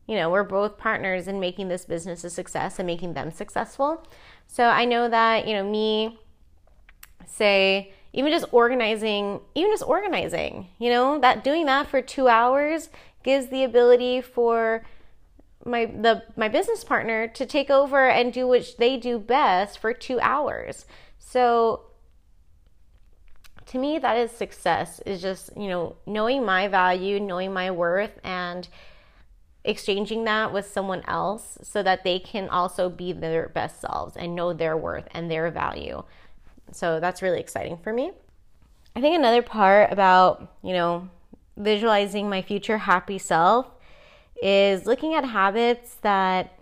you 0.07 0.15
know, 0.15 0.29
we're 0.29 0.43
both 0.43 0.77
partners 0.77 1.27
in 1.27 1.39
making 1.39 1.67
this 1.67 1.85
business 1.85 2.23
a 2.23 2.29
success 2.29 2.79
and 2.79 2.87
making 2.87 3.13
them 3.13 3.31
successful. 3.31 4.05
So 4.47 4.65
I 4.65 4.85
know 4.85 5.09
that, 5.09 5.47
you 5.47 5.53
know, 5.53 5.69
me, 5.69 6.19
say, 7.25 7.91
even 8.13 8.31
just 8.31 8.45
organizing, 8.51 9.41
even 9.55 9.71
just 9.71 9.83
organizing, 9.83 10.67
you 10.79 10.89
know, 10.89 11.19
that 11.19 11.43
doing 11.43 11.65
that 11.65 11.87
for 11.87 12.01
two 12.01 12.27
hours 12.27 12.89
gives 13.23 13.47
the 13.47 13.63
ability 13.63 14.21
for 14.21 14.85
my 15.65 15.85
the 15.85 16.23
my 16.35 16.47
business 16.47 16.83
partner 16.83 17.27
to 17.27 17.45
take 17.45 17.71
over 17.71 18.07
and 18.07 18.31
do 18.31 18.47
what 18.47 18.75
they 18.77 18.97
do 18.97 19.17
best 19.17 19.79
for 19.79 19.93
2 19.93 20.19
hours. 20.21 20.85
So 21.17 21.87
to 23.67 23.77
me 23.77 23.97
that 23.99 24.17
is 24.17 24.31
success 24.31 24.99
is 25.05 25.21
just, 25.21 25.55
you 25.57 25.67
know, 25.67 25.95
knowing 26.05 26.45
my 26.45 26.67
value, 26.67 27.19
knowing 27.19 27.53
my 27.53 27.71
worth 27.71 28.19
and 28.23 28.67
exchanging 29.63 30.23
that 30.25 30.53
with 30.53 30.67
someone 30.67 31.01
else 31.07 31.57
so 31.63 31.81
that 31.81 32.03
they 32.03 32.19
can 32.19 32.47
also 32.49 32.89
be 32.89 33.11
their 33.11 33.49
best 33.49 33.81
selves 33.81 34.15
and 34.15 34.35
know 34.35 34.53
their 34.53 34.77
worth 34.77 35.07
and 35.11 35.29
their 35.29 35.49
value. 35.49 36.03
So 36.71 36.99
that's 36.99 37.21
really 37.21 37.39
exciting 37.39 37.77
for 37.77 37.91
me. 37.91 38.11
I 38.95 39.01
think 39.01 39.15
another 39.15 39.41
part 39.41 39.91
about, 39.91 40.53
you 40.63 40.73
know, 40.73 41.09
visualizing 41.57 42.29
my 42.29 42.41
future 42.41 42.77
happy 42.77 43.17
self 43.17 43.67
is 44.41 44.85
looking 44.85 45.15
at 45.15 45.25
habits 45.25 45.95
that 46.01 46.54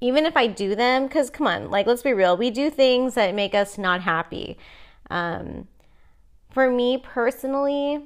even 0.00 0.26
if 0.26 0.36
I 0.36 0.46
do 0.46 0.74
them, 0.74 1.06
because 1.06 1.30
come 1.30 1.46
on, 1.46 1.70
like 1.70 1.86
let's 1.86 2.02
be 2.02 2.12
real, 2.12 2.36
we 2.36 2.50
do 2.50 2.70
things 2.70 3.14
that 3.14 3.34
make 3.34 3.54
us 3.54 3.78
not 3.78 4.00
happy. 4.02 4.58
Um, 5.10 5.68
for 6.50 6.70
me 6.70 6.98
personally, 6.98 8.04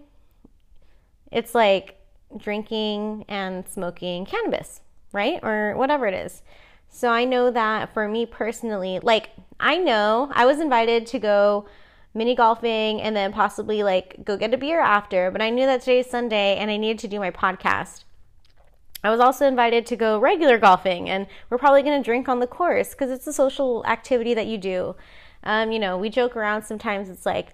it's 1.31 1.55
like 1.55 1.97
drinking 2.37 3.25
and 3.29 3.69
smoking 3.69 4.25
cannabis, 4.25 4.81
right? 5.13 5.41
Or 5.43 5.75
whatever 5.77 6.07
it 6.07 6.15
is. 6.15 6.43
So 6.89 7.09
I 7.09 7.25
know 7.25 7.51
that 7.51 7.93
for 7.93 8.09
me 8.09 8.27
personally, 8.27 9.01
like 9.03 9.31
I 9.59 9.79
know 9.79 10.31
I 10.33 10.47
was 10.47 10.61
invited 10.61 11.07
to 11.09 11.19
go 11.19 11.67
mini 12.15 12.37
golfing 12.37 13.03
and 13.03 13.17
then 13.17 13.33
possibly 13.33 13.83
like 13.83 14.25
go 14.25 14.37
get 14.37 14.55
a 14.55 14.57
beer 14.57 14.81
after, 14.81 15.31
but 15.31 15.43
I 15.43 15.51
knew 15.51 15.67
that 15.67 15.81
today's 15.81 16.09
Sunday 16.09 16.57
and 16.57 16.71
I 16.71 16.77
needed 16.77 17.01
to 17.01 17.09
do 17.09 17.19
my 17.19 17.31
podcast. 17.31 18.05
I 19.05 19.11
was 19.11 19.21
also 19.21 19.47
invited 19.47 19.85
to 19.87 19.97
go 19.97 20.19
regular 20.19 20.59
golfing 20.59 21.11
and 21.11 21.27
we're 21.51 21.59
probably 21.59 21.83
going 21.83 22.01
to 22.01 22.05
drink 22.05 22.27
on 22.27 22.41
the 22.41 22.47
course 22.47 22.91
because 22.91 23.11
it's 23.11 23.27
a 23.27 23.35
social 23.35 23.85
activity 23.87 24.33
that 24.33 24.47
you 24.47 24.57
do. 24.57 24.97
Um, 25.43 25.71
you 25.71 25.79
know, 25.79 25.99
we 25.99 26.09
joke 26.09 26.35
around 26.35 26.63
sometimes, 26.63 27.11
it's 27.11 27.27
like, 27.27 27.53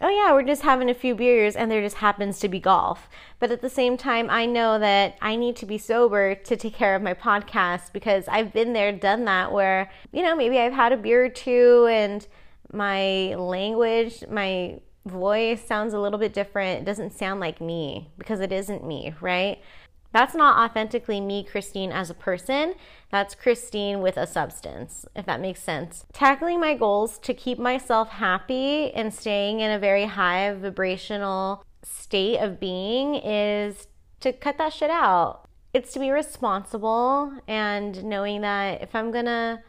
oh 0.00 0.08
yeah, 0.08 0.32
we're 0.32 0.42
just 0.42 0.62
having 0.62 0.90
a 0.90 0.94
few 0.94 1.14
beers 1.14 1.54
and 1.54 1.70
there 1.70 1.80
just 1.80 1.98
happens 1.98 2.40
to 2.40 2.48
be 2.48 2.58
golf. 2.58 3.08
But 3.38 3.52
at 3.52 3.60
the 3.60 3.70
same 3.70 3.96
time, 3.96 4.28
I 4.28 4.44
know 4.44 4.80
that 4.80 5.16
I 5.22 5.36
need 5.36 5.54
to 5.56 5.66
be 5.66 5.78
sober 5.78 6.34
to 6.34 6.56
take 6.56 6.74
care 6.74 6.96
of 6.96 7.02
my 7.02 7.14
podcast 7.14 7.92
because 7.92 8.26
I've 8.26 8.52
been 8.52 8.72
there, 8.72 8.90
done 8.90 9.24
that 9.26 9.52
where, 9.52 9.88
you 10.10 10.22
know, 10.22 10.34
maybe 10.34 10.58
I've 10.58 10.72
had 10.72 10.92
a 10.92 10.96
beer 10.96 11.26
or 11.26 11.28
two 11.28 11.86
and 11.88 12.26
my 12.72 13.36
language, 13.36 14.24
my 14.28 14.80
voice 15.06 15.64
sounds 15.64 15.94
a 15.94 16.00
little 16.00 16.18
bit 16.18 16.32
different. 16.32 16.80
It 16.80 16.84
doesn't 16.84 17.12
sound 17.12 17.40
like 17.40 17.60
me 17.60 18.10
because 18.18 18.40
it 18.40 18.52
isn't 18.52 18.86
me, 18.86 19.14
right? 19.20 19.60
That's 20.12 20.34
not 20.34 20.58
authentically 20.58 21.20
me, 21.20 21.44
Christine, 21.44 21.90
as 21.90 22.10
a 22.10 22.14
person. 22.14 22.74
That's 23.10 23.34
Christine 23.34 24.00
with 24.00 24.16
a 24.16 24.26
substance, 24.26 25.06
if 25.16 25.26
that 25.26 25.40
makes 25.40 25.62
sense. 25.62 26.04
Tackling 26.12 26.60
my 26.60 26.74
goals 26.74 27.18
to 27.20 27.34
keep 27.34 27.58
myself 27.58 28.08
happy 28.08 28.92
and 28.92 29.12
staying 29.12 29.60
in 29.60 29.70
a 29.70 29.78
very 29.78 30.04
high 30.04 30.52
vibrational 30.54 31.64
state 31.82 32.38
of 32.38 32.60
being 32.60 33.16
is 33.16 33.88
to 34.20 34.32
cut 34.32 34.58
that 34.58 34.72
shit 34.72 34.90
out. 34.90 35.48
It's 35.74 35.92
to 35.94 36.00
be 36.00 36.10
responsible 36.10 37.32
and 37.48 38.04
knowing 38.04 38.42
that 38.42 38.82
if 38.82 38.94
I'm 38.94 39.10
gonna 39.10 39.62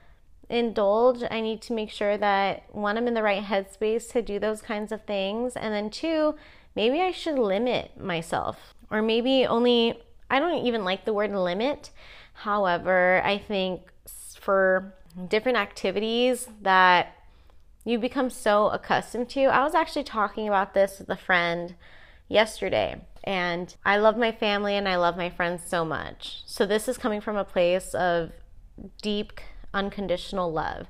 indulge, 0.49 1.23
I 1.29 1.41
need 1.41 1.61
to 1.63 1.73
make 1.73 1.89
sure 1.89 2.17
that 2.17 2.63
one, 2.71 2.97
I'm 2.97 3.07
in 3.07 3.13
the 3.13 3.23
right 3.23 3.43
headspace 3.43 4.11
to 4.11 4.21
do 4.21 4.39
those 4.39 4.61
kinds 4.61 4.91
of 4.91 5.05
things. 5.05 5.55
And 5.55 5.73
then 5.73 5.89
two, 5.89 6.35
maybe 6.75 7.01
I 7.01 7.11
should 7.11 7.39
limit 7.39 7.99
myself. 7.99 8.73
Or 8.91 9.01
maybe 9.01 9.45
only, 9.45 10.01
I 10.33 10.39
don't 10.39 10.65
even 10.65 10.83
like 10.83 11.05
the 11.05 11.13
word 11.13 11.31
limit. 11.31 11.91
However, 12.33 13.21
I 13.23 13.37
think 13.37 13.81
for 14.39 14.95
different 15.27 15.59
activities 15.59 16.47
that 16.63 17.15
you 17.85 17.99
become 17.99 18.31
so 18.31 18.69
accustomed 18.69 19.29
to, 19.29 19.43
I 19.43 19.63
was 19.63 19.75
actually 19.75 20.05
talking 20.05 20.47
about 20.47 20.73
this 20.73 20.97
with 20.97 21.09
a 21.09 21.15
friend 21.15 21.75
yesterday. 22.27 22.99
And 23.23 23.75
I 23.85 23.97
love 23.97 24.17
my 24.17 24.31
family 24.31 24.75
and 24.75 24.89
I 24.89 24.95
love 24.95 25.17
my 25.17 25.29
friends 25.29 25.61
so 25.67 25.85
much. 25.85 26.41
So, 26.47 26.65
this 26.65 26.87
is 26.87 26.97
coming 26.97 27.21
from 27.21 27.37
a 27.37 27.45
place 27.45 27.93
of 27.93 28.31
deep 29.03 29.39
unconditional 29.71 30.51
love 30.51 30.87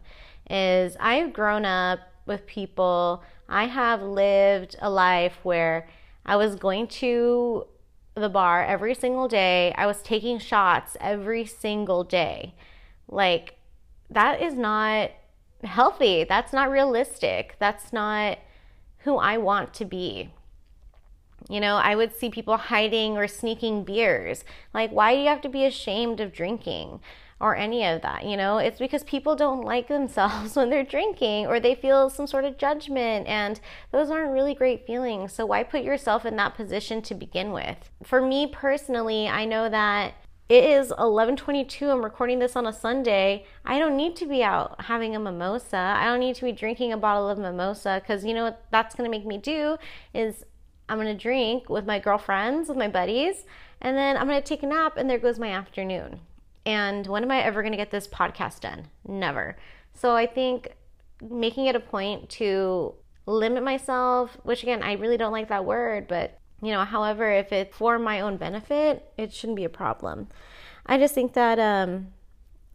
is 0.49 0.95
I've 1.01 1.33
grown 1.33 1.65
up 1.65 1.99
with 2.25 2.47
people, 2.47 3.21
I 3.49 3.65
have 3.65 4.01
lived 4.01 4.77
a 4.81 4.89
life 4.89 5.37
where 5.43 5.89
I 6.25 6.37
was 6.37 6.55
going 6.55 6.87
to 6.87 7.67
the 8.15 8.29
bar 8.29 8.63
every 8.63 8.93
single 8.93 9.27
day. 9.27 9.73
I 9.77 9.85
was 9.85 10.01
taking 10.01 10.39
shots 10.39 10.95
every 10.99 11.45
single 11.45 12.03
day. 12.03 12.53
Like, 13.07 13.55
that 14.09 14.41
is 14.41 14.53
not 14.53 15.11
healthy. 15.63 16.23
That's 16.23 16.53
not 16.53 16.69
realistic. 16.69 17.55
That's 17.59 17.91
not 17.91 18.39
who 18.99 19.17
I 19.17 19.37
want 19.37 19.73
to 19.75 19.85
be. 19.85 20.31
You 21.49 21.59
know, 21.59 21.75
I 21.75 21.95
would 21.95 22.15
see 22.15 22.29
people 22.29 22.55
hiding 22.55 23.17
or 23.17 23.27
sneaking 23.27 23.83
beers. 23.83 24.45
Like, 24.73 24.91
why 24.91 25.13
do 25.13 25.21
you 25.21 25.27
have 25.27 25.41
to 25.41 25.49
be 25.49 25.65
ashamed 25.65 26.19
of 26.19 26.31
drinking? 26.31 27.01
Or 27.43 27.57
any 27.57 27.85
of 27.85 28.01
that. 28.01 28.25
You 28.25 28.37
know, 28.37 28.57
it's 28.57 28.79
because 28.79 29.03
people 29.03 29.35
don't 29.35 29.65
like 29.65 29.89
themselves 29.89 30.55
when 30.55 30.69
they're 30.69 30.85
drinking 30.85 31.45
or 31.45 31.59
they 31.59 31.75
feel 31.75 32.09
some 32.09 32.25
sort 32.25 32.45
of 32.45 32.57
judgment, 32.57 33.27
and 33.27 33.59
those 33.91 34.09
aren't 34.09 34.31
really 34.31 34.55
great 34.55 34.87
feelings. 34.87 35.33
So, 35.33 35.45
why 35.45 35.63
put 35.63 35.83
yourself 35.83 36.25
in 36.25 36.37
that 36.37 36.55
position 36.55 37.01
to 37.03 37.13
begin 37.13 37.51
with? 37.51 37.89
For 38.01 38.21
me 38.21 38.47
personally, 38.47 39.27
I 39.27 39.43
know 39.43 39.69
that 39.69 40.13
it 40.47 40.63
is 40.63 40.93
11:22 40.97 41.91
I'm 41.91 42.03
recording 42.03 42.39
this 42.39 42.55
on 42.55 42.65
a 42.65 42.73
Sunday. 42.73 43.45
I 43.65 43.77
don't 43.77 43.97
need 43.97 44.15
to 44.17 44.25
be 44.25 44.41
out 44.41 44.85
having 44.85 45.13
a 45.13 45.19
mimosa. 45.19 45.95
I 45.97 46.05
don't 46.05 46.19
need 46.19 46.35
to 46.35 46.45
be 46.45 46.53
drinking 46.53 46.93
a 46.93 46.97
bottle 46.97 47.29
of 47.29 47.37
mimosa 47.37 48.01
cuz 48.07 48.23
you 48.23 48.33
know 48.33 48.43
what 48.45 48.63
that's 48.71 48.95
going 48.95 49.09
to 49.09 49.17
make 49.17 49.25
me 49.25 49.37
do 49.37 49.77
is 50.13 50.45
I'm 50.87 50.97
going 50.97 51.07
to 51.07 51.21
drink 51.21 51.69
with 51.69 51.85
my 51.85 51.99
girlfriends, 51.99 52.69
with 52.69 52.77
my 52.77 52.89
buddies, 52.89 53.45
and 53.81 53.97
then 53.97 54.15
I'm 54.15 54.27
going 54.27 54.41
to 54.41 54.47
take 54.47 54.63
a 54.63 54.67
nap 54.67 54.97
and 54.97 55.09
there 55.09 55.17
goes 55.17 55.39
my 55.39 55.49
afternoon. 55.49 56.19
And 56.65 57.05
when 57.07 57.23
am 57.23 57.31
I 57.31 57.41
ever 57.41 57.61
going 57.61 57.73
to 57.73 57.77
get 57.77 57.91
this 57.91 58.07
podcast 58.07 58.61
done? 58.61 58.87
Never. 59.07 59.57
So 59.93 60.15
I 60.15 60.25
think 60.25 60.69
making 61.21 61.67
it 61.67 61.75
a 61.75 61.79
point 61.79 62.29
to 62.29 62.95
limit 63.25 63.63
myself, 63.63 64.37
which 64.43 64.63
again, 64.63 64.83
I 64.83 64.93
really 64.93 65.17
don't 65.17 65.31
like 65.31 65.49
that 65.49 65.65
word, 65.65 66.07
but 66.07 66.39
you 66.61 66.71
know, 66.71 66.85
however, 66.85 67.29
if 67.29 67.51
it's 67.51 67.75
for 67.75 67.99
my 67.99 68.21
own 68.21 68.37
benefit, 68.37 69.11
it 69.17 69.33
shouldn't 69.33 69.57
be 69.57 69.65
a 69.65 69.69
problem. 69.69 70.27
I 70.85 70.97
just 70.97 71.13
think 71.13 71.33
that 71.33 71.59
um, 71.59 72.07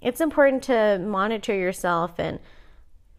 it's 0.01 0.21
important 0.21 0.63
to 0.65 0.99
monitor 0.99 1.55
yourself 1.55 2.19
and 2.19 2.39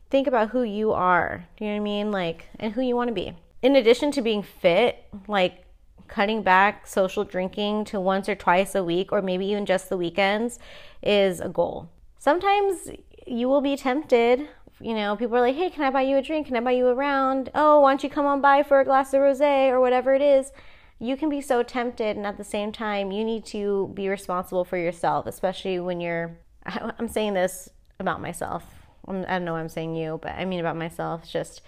think 0.10 0.28
about 0.28 0.50
who 0.50 0.64
you 0.64 0.92
are. 0.92 1.48
Do 1.58 1.66
you 1.66 1.72
know 1.72 1.78
what 1.78 1.82
I 1.82 1.84
mean? 1.84 2.12
Like, 2.12 2.46
and 2.60 2.74
who 2.74 2.82
you 2.82 2.96
want 2.96 3.08
to 3.10 3.14
be. 3.14 3.36
In 3.62 3.76
addition 3.76 4.12
to 4.12 4.22
being 4.22 4.44
fit, 4.44 5.04
like 5.28 5.66
cutting 6.10 6.42
back 6.42 6.88
social 6.88 7.24
drinking 7.24 7.86
to 7.86 8.00
once 8.00 8.28
or 8.28 8.36
twice 8.36 8.76
a 8.76 8.84
week, 8.84 9.12
or 9.12 9.22
maybe 9.22 9.46
even 9.48 9.66
just 9.66 9.90
the 9.90 9.98
weekends, 9.98 10.60
is 11.02 11.40
a 11.40 11.50
goal. 11.50 11.90
Sometimes 12.18 12.90
you 13.26 13.48
will 13.48 13.62
be 13.62 13.78
tempted. 13.78 14.48
You 14.82 14.94
know, 14.94 15.16
people 15.16 15.38
are 15.38 15.42
like, 15.42 15.56
hey, 15.56 15.70
can 15.70 15.84
I 15.84 15.90
buy 15.90 16.02
you 16.02 16.18
a 16.18 16.22
drink? 16.22 16.48
Can 16.48 16.56
I 16.56 16.62
buy 16.62 16.72
you 16.72 16.88
a 16.88 16.94
round? 16.94 17.52
Oh, 17.54 17.82
why 17.82 17.92
don't 17.92 18.04
you 18.04 18.10
come 18.10 18.26
on 18.26 18.42
by 18.42 18.64
for 18.64 18.80
a 18.80 18.86
glass 18.86 19.14
of 19.14 19.22
rose 19.22 19.42
or 19.42 19.80
whatever 19.80 20.14
it 20.14 20.22
is? 20.22 20.52
You 21.00 21.16
can 21.16 21.30
be 21.30 21.40
so 21.40 21.64
tempted, 21.64 22.18
and 22.18 22.26
at 22.26 22.38
the 22.38 22.44
same 22.44 22.72
time, 22.72 23.12
you 23.12 23.24
need 23.24 23.46
to 23.48 23.92
be 23.94 24.10
responsible 24.10 24.66
for 24.66 24.78
yourself, 24.78 25.26
especially 25.28 25.80
when 25.80 26.02
you're. 26.02 26.38
I'm 26.66 27.08
saying 27.08 27.36
this 27.36 27.70
about 28.00 28.22
myself 28.22 28.64
I 29.10 29.12
don't 29.12 29.46
know 29.46 29.54
why 29.54 29.60
I'm 29.60 29.70
saying 29.70 29.96
you, 29.96 30.20
but 30.22 30.34
I 30.34 30.46
mean 30.46 30.60
about 30.60 30.78
myself. 30.78 31.24
It's 31.24 31.32
just, 31.32 31.62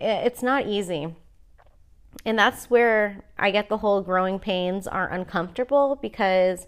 eh, 0.00 0.22
it's 0.24 0.42
not 0.42 0.66
easy. 0.66 1.14
And 2.24 2.38
that's 2.38 2.68
where 2.68 3.24
I 3.38 3.50
get 3.50 3.68
the 3.68 3.78
whole 3.78 4.00
growing 4.02 4.38
pains 4.38 4.86
are 4.86 5.10
uncomfortable 5.12 5.96
because 5.96 6.66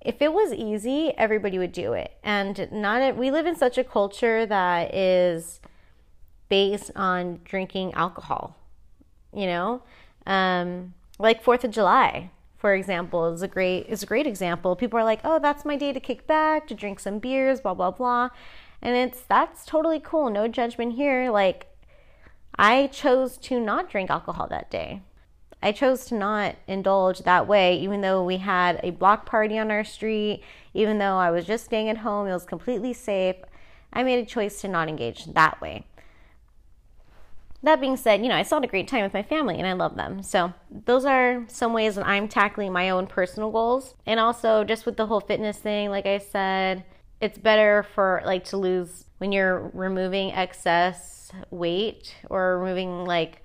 if 0.00 0.22
it 0.22 0.32
was 0.32 0.52
easy, 0.52 1.12
everybody 1.16 1.58
would 1.58 1.72
do 1.72 1.92
it. 1.92 2.12
And 2.22 2.68
not 2.70 3.16
we 3.16 3.30
live 3.30 3.46
in 3.46 3.56
such 3.56 3.78
a 3.78 3.84
culture 3.84 4.46
that 4.46 4.94
is 4.94 5.60
based 6.48 6.92
on 6.94 7.40
drinking 7.44 7.94
alcohol. 7.94 8.56
You 9.32 9.46
know, 9.46 9.82
um, 10.26 10.94
like 11.18 11.42
Fourth 11.42 11.64
of 11.64 11.70
July, 11.70 12.30
for 12.56 12.74
example, 12.74 13.32
is 13.32 13.42
a 13.42 13.48
great 13.48 13.86
is 13.88 14.02
a 14.02 14.06
great 14.06 14.26
example. 14.26 14.76
People 14.76 14.98
are 14.98 15.04
like, 15.04 15.20
"Oh, 15.24 15.38
that's 15.38 15.64
my 15.64 15.76
day 15.76 15.92
to 15.92 16.00
kick 16.00 16.26
back, 16.26 16.66
to 16.68 16.74
drink 16.74 17.00
some 17.00 17.18
beers, 17.18 17.60
blah 17.60 17.74
blah 17.74 17.90
blah," 17.90 18.30
and 18.80 18.96
it's 18.96 19.22
that's 19.22 19.66
totally 19.66 20.00
cool. 20.00 20.30
No 20.30 20.48
judgment 20.48 20.94
here. 20.94 21.30
Like, 21.30 21.66
I 22.58 22.86
chose 22.88 23.36
to 23.38 23.60
not 23.60 23.90
drink 23.90 24.10
alcohol 24.10 24.46
that 24.48 24.70
day. 24.70 25.02
I 25.62 25.72
chose 25.72 26.04
to 26.06 26.14
not 26.14 26.56
indulge 26.66 27.20
that 27.20 27.48
way, 27.48 27.76
even 27.78 28.00
though 28.00 28.22
we 28.22 28.38
had 28.38 28.80
a 28.82 28.90
block 28.90 29.26
party 29.26 29.58
on 29.58 29.70
our 29.70 29.84
street, 29.84 30.42
even 30.74 30.98
though 30.98 31.16
I 31.16 31.30
was 31.30 31.46
just 31.46 31.64
staying 31.64 31.88
at 31.88 31.98
home, 31.98 32.26
it 32.26 32.32
was 32.32 32.44
completely 32.44 32.92
safe. 32.92 33.36
I 33.92 34.02
made 34.02 34.22
a 34.22 34.26
choice 34.26 34.60
to 34.60 34.68
not 34.68 34.88
engage 34.88 35.24
that 35.26 35.60
way. 35.60 35.86
That 37.62 37.80
being 37.80 37.96
said, 37.96 38.22
you 38.22 38.28
know, 38.28 38.36
I 38.36 38.42
still 38.42 38.58
had 38.58 38.64
a 38.64 38.70
great 38.70 38.86
time 38.86 39.02
with 39.02 39.14
my 39.14 39.22
family 39.22 39.56
and 39.58 39.66
I 39.66 39.72
love 39.72 39.96
them. 39.96 40.22
So, 40.22 40.52
those 40.70 41.04
are 41.04 41.44
some 41.48 41.72
ways 41.72 41.96
that 41.96 42.06
I'm 42.06 42.28
tackling 42.28 42.72
my 42.72 42.90
own 42.90 43.06
personal 43.06 43.50
goals. 43.50 43.94
And 44.04 44.20
also, 44.20 44.62
just 44.62 44.86
with 44.86 44.96
the 44.96 45.06
whole 45.06 45.20
fitness 45.20 45.58
thing, 45.58 45.90
like 45.90 46.06
I 46.06 46.18
said, 46.18 46.84
it's 47.20 47.38
better 47.38 47.82
for 47.94 48.22
like 48.24 48.44
to 48.44 48.56
lose 48.56 49.04
when 49.18 49.32
you're 49.32 49.70
removing 49.72 50.32
excess 50.32 51.32
weight 51.50 52.14
or 52.28 52.58
removing 52.58 53.04
like 53.04 53.42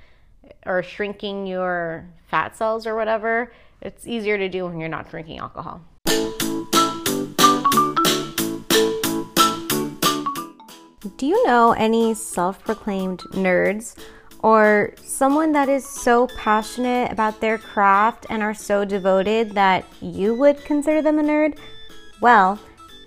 or 0.66 0.84
shrinking 0.84 1.48
your 1.48 2.10
fat 2.28 2.58
cells 2.58 2.86
or 2.86 2.96
whatever, 2.96 3.54
it's 3.82 4.06
easier 4.06 4.38
to 4.38 4.50
do 4.50 4.66
when 4.66 4.80
you're 4.80 4.90
not 4.90 5.10
drinking 5.10 5.40
alcohol. 5.40 5.82
Do 11.18 11.26
you 11.26 11.46
know 11.48 11.72
any 11.72 12.14
self 12.14 12.64
proclaimed 12.64 13.20
nerds 13.32 13.96
or 14.40 14.94
someone 15.04 15.52
that 15.52 15.70
is 15.70 15.88
so 15.88 16.28
passionate 16.36 17.12
about 17.12 17.40
their 17.40 17.58
craft 17.58 18.26
and 18.30 18.42
are 18.44 18.54
so 18.54 18.84
devoted 18.84 19.52
that 19.52 19.86
you 20.02 20.34
would 20.36 20.64
consider 20.66 21.02
them 21.02 21.20
a 21.20 21.24
nerd? 21.24 21.58
Well, 22.22 22.60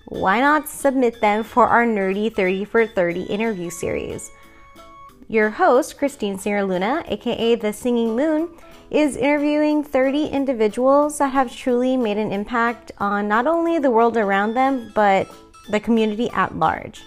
why 0.06 0.40
not 0.40 0.68
submit 0.68 1.20
them 1.20 1.42
for 1.42 1.66
our 1.66 1.87
Nerdy 1.87 2.34
30 2.34 2.64
for 2.66 2.87
30 2.87 3.23
interview 3.23 3.70
series? 3.70 4.30
Your 5.28 5.49
host, 5.50 5.96
Christine 5.96 6.38
Singer 6.38 6.64
Luna, 6.64 7.04
aka 7.08 7.54
The 7.54 7.73
Singing 7.73 8.14
Moon, 8.14 8.49
is 8.90 9.16
interviewing 9.16 9.82
30 9.82 10.26
individuals 10.26 11.18
that 11.18 11.28
have 11.28 11.54
truly 11.54 11.96
made 11.96 12.18
an 12.18 12.32
impact 12.32 12.92
on 12.99 13.26
not 13.26 13.46
only 13.46 13.78
the 13.78 13.90
world 13.90 14.16
around 14.16 14.54
them, 14.54 14.92
but 14.94 15.26
the 15.70 15.80
community 15.80 16.28
at 16.30 16.54
large. 16.56 17.02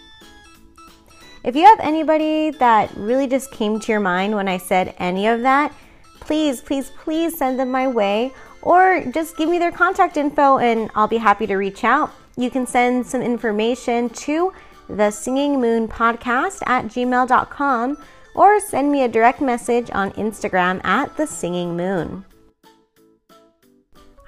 If 1.43 1.55
you 1.55 1.63
have 1.63 1.79
anybody 1.79 2.49
that 2.49 2.91
really 2.97 3.27
just 3.27 3.51
came 3.51 3.79
to 3.79 3.91
your 3.91 4.01
mind 4.01 4.35
when 4.35 4.47
I 4.47 4.57
said 4.57 4.95
any 4.97 5.27
of 5.27 5.43
that, 5.43 5.71
please, 6.19 6.59
please, 6.59 6.89
please 6.89 7.37
send 7.37 7.59
them 7.59 7.71
my 7.71 7.87
way 7.87 8.33
or 8.63 9.05
just 9.13 9.37
give 9.37 9.47
me 9.47 9.59
their 9.59 9.71
contact 9.71 10.17
info 10.17 10.57
and 10.57 10.89
I'll 10.95 11.07
be 11.07 11.17
happy 11.17 11.45
to 11.47 11.55
reach 11.55 11.83
out. 11.83 12.11
You 12.39 12.51
can 12.51 12.67
send 12.67 13.05
some 13.05 13.23
information 13.23 14.09
to 14.09 14.53
the 14.87 15.09
Singing 15.09 15.59
Moon 15.59 15.87
podcast 15.87 16.61
at 16.67 16.85
gmail.com 16.85 17.97
or 18.35 18.59
send 18.59 18.91
me 18.91 19.03
a 19.03 19.07
direct 19.07 19.41
message 19.41 19.89
on 19.91 20.11
Instagram 20.11 20.85
at 20.85 21.17
the 21.17 21.25
Singing 21.25 21.75
Moon. 21.75 22.23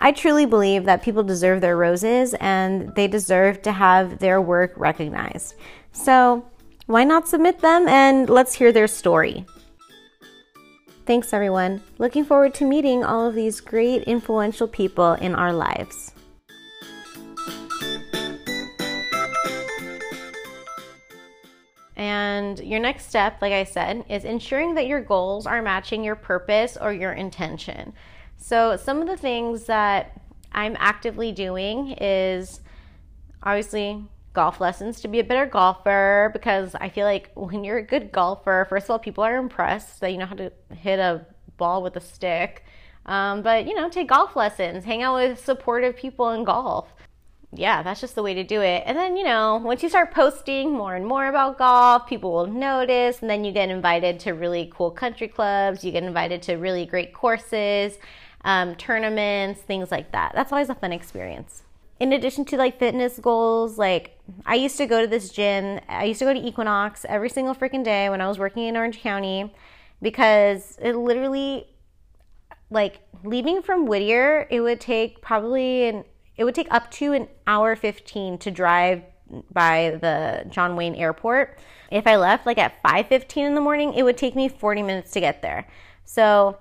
I 0.02 0.12
truly 0.12 0.48
believe 0.48 0.86
that 0.86 1.04
people 1.04 1.22
deserve 1.22 1.62
their 1.62 1.78
roses 1.78 2.34
and 2.40 2.96
they 2.96 3.08
deserve 3.08 3.62
to 3.62 3.72
have 3.72 4.18
their 4.18 4.42
work 4.42 4.74
recognized. 4.76 5.54
So, 5.92 6.44
why 6.88 7.04
not 7.04 7.28
submit 7.28 7.60
them 7.60 7.88
and 7.88 8.28
let's 8.28 8.56
hear 8.56 8.72
their 8.72 8.88
story? 8.88 9.46
Thanks, 11.06 11.32
everyone. 11.32 11.84
Looking 12.00 12.26
forward 12.26 12.56
to 12.56 12.66
meeting 12.66 13.04
all 13.04 13.28
of 13.28 13.36
these 13.36 13.62
great, 13.62 14.04
influential 14.04 14.68
people 14.68 15.14
in 15.14 15.36
our 15.36 15.54
lives. 15.54 16.14
And 22.00 22.62
your 22.62 22.80
next 22.80 23.10
step, 23.10 23.42
like 23.42 23.52
I 23.52 23.66
said, 23.66 24.06
is 24.08 24.24
ensuring 24.24 24.76
that 24.76 24.88
your 24.88 25.02
goals 25.02 25.46
are 25.46 25.62
matching 25.62 26.02
your 26.02 26.16
purpose 26.16 26.78
or 26.80 26.94
your 26.94 27.12
intention. 27.12 27.92
So, 28.38 28.78
some 28.78 29.02
of 29.02 29.08
the 29.10 29.18
things 29.18 29.66
that 29.66 30.18
I'm 30.54 30.78
actively 30.80 31.34
doing 31.34 31.98
is 32.00 32.62
obviously 33.44 34.06
golf 34.32 34.62
lessons 34.62 35.02
to 35.02 35.10
be 35.10 35.20
a 35.20 35.26
better 35.26 35.46
golfer 35.46 36.30
because 36.32 36.74
I 36.74 36.88
feel 36.88 37.06
like 37.06 37.32
when 37.36 37.66
you're 37.66 37.80
a 37.80 37.86
good 37.86 38.14
golfer, 38.14 38.66
first 38.70 38.86
of 38.86 38.92
all, 38.92 39.00
people 39.00 39.26
are 39.26 39.36
impressed 39.36 40.00
that 40.00 40.14
you 40.14 40.20
know 40.20 40.26
how 40.26 40.36
to 40.36 40.54
hit 40.74 41.00
a 41.00 41.26
ball 41.58 41.84
with 41.84 41.98
a 41.98 42.02
stick. 42.02 42.64
Um, 43.08 43.42
but 43.42 43.68
you 43.68 43.76
know, 43.76 43.90
take 43.90 44.08
golf 44.08 44.38
lessons, 44.38 44.86
hang 44.86 45.04
out 45.04 45.16
with 45.16 45.44
supportive 45.44 45.98
people 45.98 46.30
in 46.30 46.46
golf 46.46 46.94
yeah, 47.52 47.82
that's 47.82 48.00
just 48.00 48.14
the 48.14 48.22
way 48.22 48.36
to 48.36 48.44
do 48.44 48.62
it. 48.62 48.84
And 48.86 48.96
then, 48.96 49.18
you 49.18 49.24
know, 49.24 49.58
once 49.58 49.82
you 49.82 49.90
start 49.90 50.14
posting 50.14 50.72
more 50.72 50.96
and 50.96 51.06
more 51.06 51.28
about 51.28 51.58
golf, 51.58 52.06
people 52.06 52.32
will 52.32 52.48
notice, 52.48 53.22
and 53.22 53.30
then 53.30 53.44
you 53.44 53.52
get 53.52 53.70
invited 53.70 54.20
to 54.22 54.32
really 54.34 54.72
cool 54.74 54.92
country 54.92 55.28
clubs, 55.28 55.84
you 55.84 55.92
get 55.92 56.04
invited 56.04 56.44
to 56.44 56.56
really 56.56 56.86
great 56.86 57.12
courses, 57.12 57.98
um, 58.46 58.76
tournaments, 58.76 59.62
things 59.62 59.90
like 59.90 60.12
that. 60.12 60.34
That's 60.36 60.52
always 60.52 60.70
a 60.70 60.76
fun 60.76 60.94
experience. 60.94 61.64
In 62.00 62.14
addition 62.14 62.46
to 62.46 62.58
like 62.58 62.78
fitness 62.78 63.18
goals, 63.20 63.80
like 63.80 64.18
I 64.46 64.56
used 64.56 64.78
to 64.78 64.86
go 64.86 65.02
to 65.02 65.08
this 65.08 65.30
gym, 65.30 65.80
I 65.90 66.06
used 66.06 66.20
to 66.20 66.26
go 66.26 66.34
to 66.34 66.40
Equinox 66.40 67.04
every 67.10 67.30
single 67.30 67.56
freaking 67.56 67.84
day 67.84 68.10
when 68.10 68.22
I 68.22 68.28
was 68.28 68.38
working 68.38 68.66
in 68.68 68.78
Orange 68.78 69.02
County 69.02 69.54
because 70.02 70.78
it 70.82 70.96
literally, 70.96 71.68
like 72.70 73.02
leaving 73.24 73.64
from 73.64 73.88
Whittier, 73.88 74.48
it 74.52 74.62
would 74.62 74.80
take 74.80 75.22
probably 75.22 75.90
an 75.90 76.06
it 76.40 76.46
would 76.46 76.56
take 76.56 76.72
up 76.72 76.90
to 76.90 77.12
an 77.12 77.28
hour 77.46 77.76
15 77.76 78.38
to 78.38 78.50
drive 78.50 79.04
by 79.52 79.98
the 80.02 80.46
John 80.50 80.78
Wayne 80.78 80.96
Airport. 80.96 81.60
If 81.92 82.08
I 82.08 82.16
left 82.16 82.46
like 82.46 82.58
at 82.58 82.82
5:15 82.82 83.46
in 83.46 83.56
the 83.56 83.62
morning, 83.62 83.94
it 83.94 84.04
would 84.04 84.18
take 84.18 84.36
me 84.36 84.48
40 84.48 84.82
minutes 84.82 85.12
to 85.12 85.20
get 85.20 85.42
there. 85.42 85.68
So 86.06 86.58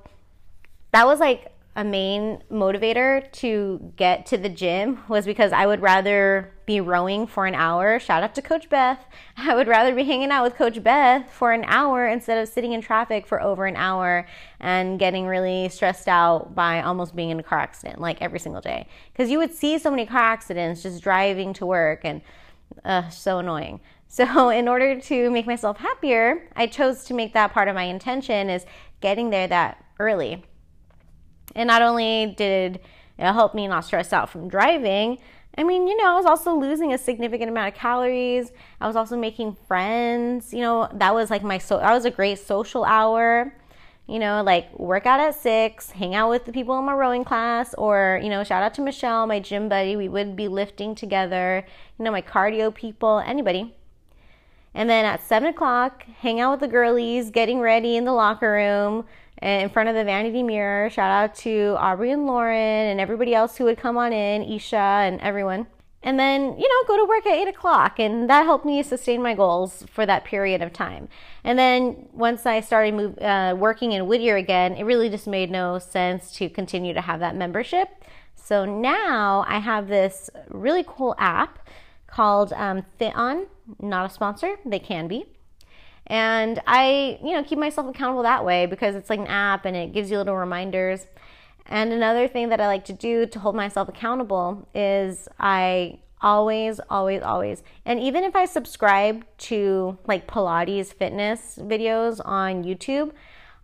that 0.91 1.07
was 1.07 1.21
like 1.21 1.53
a 1.77 1.85
main 1.85 2.43
motivator 2.51 3.31
to 3.33 3.93
get 3.95 4.27
to 4.27 4.37
the 4.37 4.49
gym 4.49 4.99
was 5.07 5.25
because 5.25 5.53
I 5.53 5.65
would 5.65 5.81
rather 5.81 6.53
be 6.69 6.81
rowing 6.83 7.27
for 7.27 7.47
an 7.47 7.55
hour. 7.55 7.99
Shout 7.99 8.23
out 8.23 8.35
to 8.35 8.43
Coach 8.43 8.69
Beth. 8.69 9.03
I 9.39 9.55
would 9.55 9.67
rather 9.67 9.95
be 9.95 10.05
hanging 10.05 10.31
out 10.31 10.45
with 10.45 10.55
Coach 10.55 10.83
Beth 10.83 11.33
for 11.33 11.53
an 11.53 11.65
hour 11.67 12.07
instead 12.07 12.37
of 12.37 12.47
sitting 12.47 12.73
in 12.73 12.83
traffic 12.83 13.27
for 13.27 13.41
over 13.41 13.65
an 13.65 13.75
hour 13.75 14.27
and 14.61 14.99
getting 14.99 15.27
really 15.27 15.71
stressed 15.71 16.09
out 16.09 16.55
by 16.55 16.83
almost 16.83 17.17
being 17.17 17.31
in 17.31 17.41
a 17.41 17.43
car 17.43 17.59
accident 17.59 18.03
like 18.03 18.21
every 18.21 18.39
single 18.39 18.61
day. 18.61 18.87
Because 19.11 19.31
you 19.31 19.39
would 19.39 19.55
see 19.55 19.79
so 19.79 19.91
many 19.91 20.05
car 20.05 20.21
accidents 20.21 20.83
just 20.83 21.03
driving 21.03 21.55
to 21.55 21.65
work 21.65 22.03
and 22.05 22.21
uh, 22.85 23.09
so 23.09 23.39
annoying. 23.39 23.81
So, 24.11 24.49
in 24.49 24.69
order 24.69 24.99
to 24.99 25.31
make 25.31 25.47
myself 25.47 25.77
happier, 25.77 26.49
I 26.57 26.67
chose 26.67 27.05
to 27.05 27.15
make 27.15 27.35
that 27.35 27.53
part 27.53 27.69
of 27.69 27.75
my 27.75 27.83
intention 27.83 28.49
is 28.49 28.65
getting 29.03 29.29
there 29.29 29.47
that 29.49 29.85
early. 30.01 30.43
And 31.55 31.67
not 31.67 31.83
only 31.83 32.35
did 32.39 32.81
it 33.19 33.33
help 33.33 33.55
me 33.55 33.67
not 33.67 33.85
stress 33.85 34.13
out 34.13 34.31
from 34.31 34.49
driving, 34.49 35.19
I 35.59 35.65
mean, 35.65 35.89
you 35.89 35.97
know, 35.97 36.13
I 36.13 36.15
was 36.15 36.25
also 36.25 36.55
losing 36.55 36.93
a 36.93 36.99
significant 36.99 37.51
amount 37.51 37.75
of 37.75 37.75
calories. 37.75 38.53
I 38.81 38.87
was 38.87 38.95
also 38.95 39.17
making 39.17 39.57
friends. 39.67 40.55
You 40.55 40.61
know, 40.61 40.89
that 40.95 41.13
was 41.13 41.31
like 41.31 41.43
my 41.43 41.59
so 41.59 41.79
that 41.79 41.93
was 41.93 42.05
a 42.05 42.13
great 42.13 42.39
social 42.39 42.85
hour. 42.85 43.53
You 44.07 44.21
know, 44.21 44.43
like 44.43 44.73
work 44.79 45.05
out 45.05 45.19
at 45.19 45.35
six, 45.35 45.91
hang 45.91 46.15
out 46.15 46.31
with 46.31 46.45
the 46.45 46.53
people 46.53 46.79
in 46.79 46.85
my 46.85 46.95
rowing 46.95 47.25
class, 47.25 47.75
or 47.75 48.21
you 48.23 48.29
know, 48.29 48.45
shout 48.45 48.63
out 48.63 48.73
to 48.75 48.83
Michelle, 48.83 49.27
my 49.27 49.41
gym 49.41 49.69
buddy. 49.69 49.97
We 49.97 50.09
would 50.09 50.37
be 50.37 50.47
lifting 50.47 50.95
together. 50.95 51.67
You 51.99 52.05
know, 52.05 52.13
my 52.13 52.23
cardio 52.23 52.73
people, 52.73 53.19
anybody. 53.19 53.75
And 54.75 54.89
then 54.89 55.05
at 55.05 55.25
seven 55.25 55.49
o'clock, 55.49 56.05
hang 56.21 56.39
out 56.39 56.53
with 56.53 56.61
the 56.61 56.69
girlies, 56.69 57.31
getting 57.31 57.59
ready 57.59 57.97
in 57.97 58.05
the 58.05 58.13
locker 58.13 58.53
room, 58.53 59.07
in 59.43 59.69
front 59.71 59.89
of 59.89 59.95
the 59.95 60.05
vanity 60.05 60.43
mirror. 60.43 60.91
Shout 60.91 61.11
out 61.11 61.35
to 61.37 61.77
Aubrey 61.79 62.11
and 62.11 62.27
Lauren 62.27 62.57
and 62.57 63.01
everybody 63.01 63.35
else 63.35 63.57
who 63.57 63.65
would 63.65 63.79
come 63.79 63.97
on 63.97 64.13
in, 64.13 64.43
Isha 64.43 64.77
and 64.77 65.21
everyone. 65.21 65.67
And 66.03 66.19
then, 66.19 66.57
you 66.59 66.69
know, 66.69 66.87
go 66.87 66.97
to 66.97 67.09
work 67.09 67.27
at 67.27 67.35
8 67.35 67.49
o'clock. 67.49 67.99
And 67.99 68.31
that 68.31 68.45
helped 68.45 68.65
me 68.65 68.83
sustain 68.83 69.21
my 69.21 69.35
goals 69.35 69.85
for 69.93 70.07
that 70.07 70.25
period 70.25 70.63
of 70.63 70.73
time. 70.73 71.09
And 71.43 71.59
then 71.59 72.09
once 72.13 72.47
I 72.47 72.61
started 72.61 72.95
move, 72.95 73.19
uh, 73.19 73.57
working 73.59 73.93
in 73.93 74.07
Whittier 74.07 74.37
again, 74.37 74.75
it 74.75 74.85
really 74.85 75.09
just 75.09 75.27
made 75.27 75.51
no 75.51 75.79
sense 75.79 76.33
to 76.35 76.49
continue 76.49 76.95
to 76.95 77.01
have 77.01 77.21
that 77.21 77.35
membership. 77.35 77.89
So 78.37 78.65
now 78.65 79.45
I 79.49 79.59
have 79.59 79.89
this 79.89 80.31
really 80.49 80.85
cool 80.87 81.15
app 81.19 81.59
called 82.07 82.53
um, 82.55 82.85
FitOn. 83.01 83.47
Not 83.81 84.11
a 84.11 84.15
sponsor, 84.15 84.57
they 84.65 84.79
can 84.79 85.09
be. 85.09 85.27
And 86.09 86.61
I, 86.67 87.19
you 87.23 87.33
know, 87.33 87.45
keep 87.45 87.59
myself 87.59 87.87
accountable 87.89 88.23
that 88.23 88.45
way 88.45 88.67
because 88.67 88.95
it's 88.95 89.11
like 89.11 89.21
an 89.21 89.27
app 89.27 89.65
and 89.65 89.77
it 89.77 89.93
gives 89.93 90.11
you 90.11 90.17
little 90.17 90.37
reminders. 90.37 91.07
And 91.67 91.93
another 91.93 92.27
thing 92.27 92.49
that 92.49 92.61
I 92.61 92.67
like 92.67 92.87
to 92.87 92.95
do 92.95 93.27
to 93.27 93.39
hold 93.39 93.55
myself 93.55 93.89
accountable 93.89 94.67
is 94.75 95.29
I 95.39 95.99
always, 96.21 96.81
always, 96.91 97.23
always, 97.23 97.63
and 97.85 98.01
even 98.01 98.25
if 98.25 98.35
I 98.35 98.47
subscribe 98.47 99.25
to 99.39 99.99
like 100.07 100.27
Pilates 100.27 100.93
fitness 100.93 101.59
videos 101.61 102.21
on 102.25 102.65
YouTube, 102.65 103.13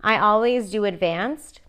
I 0.03 0.19
always 0.19 0.71
do 0.71 0.85
advanced. 0.85 1.63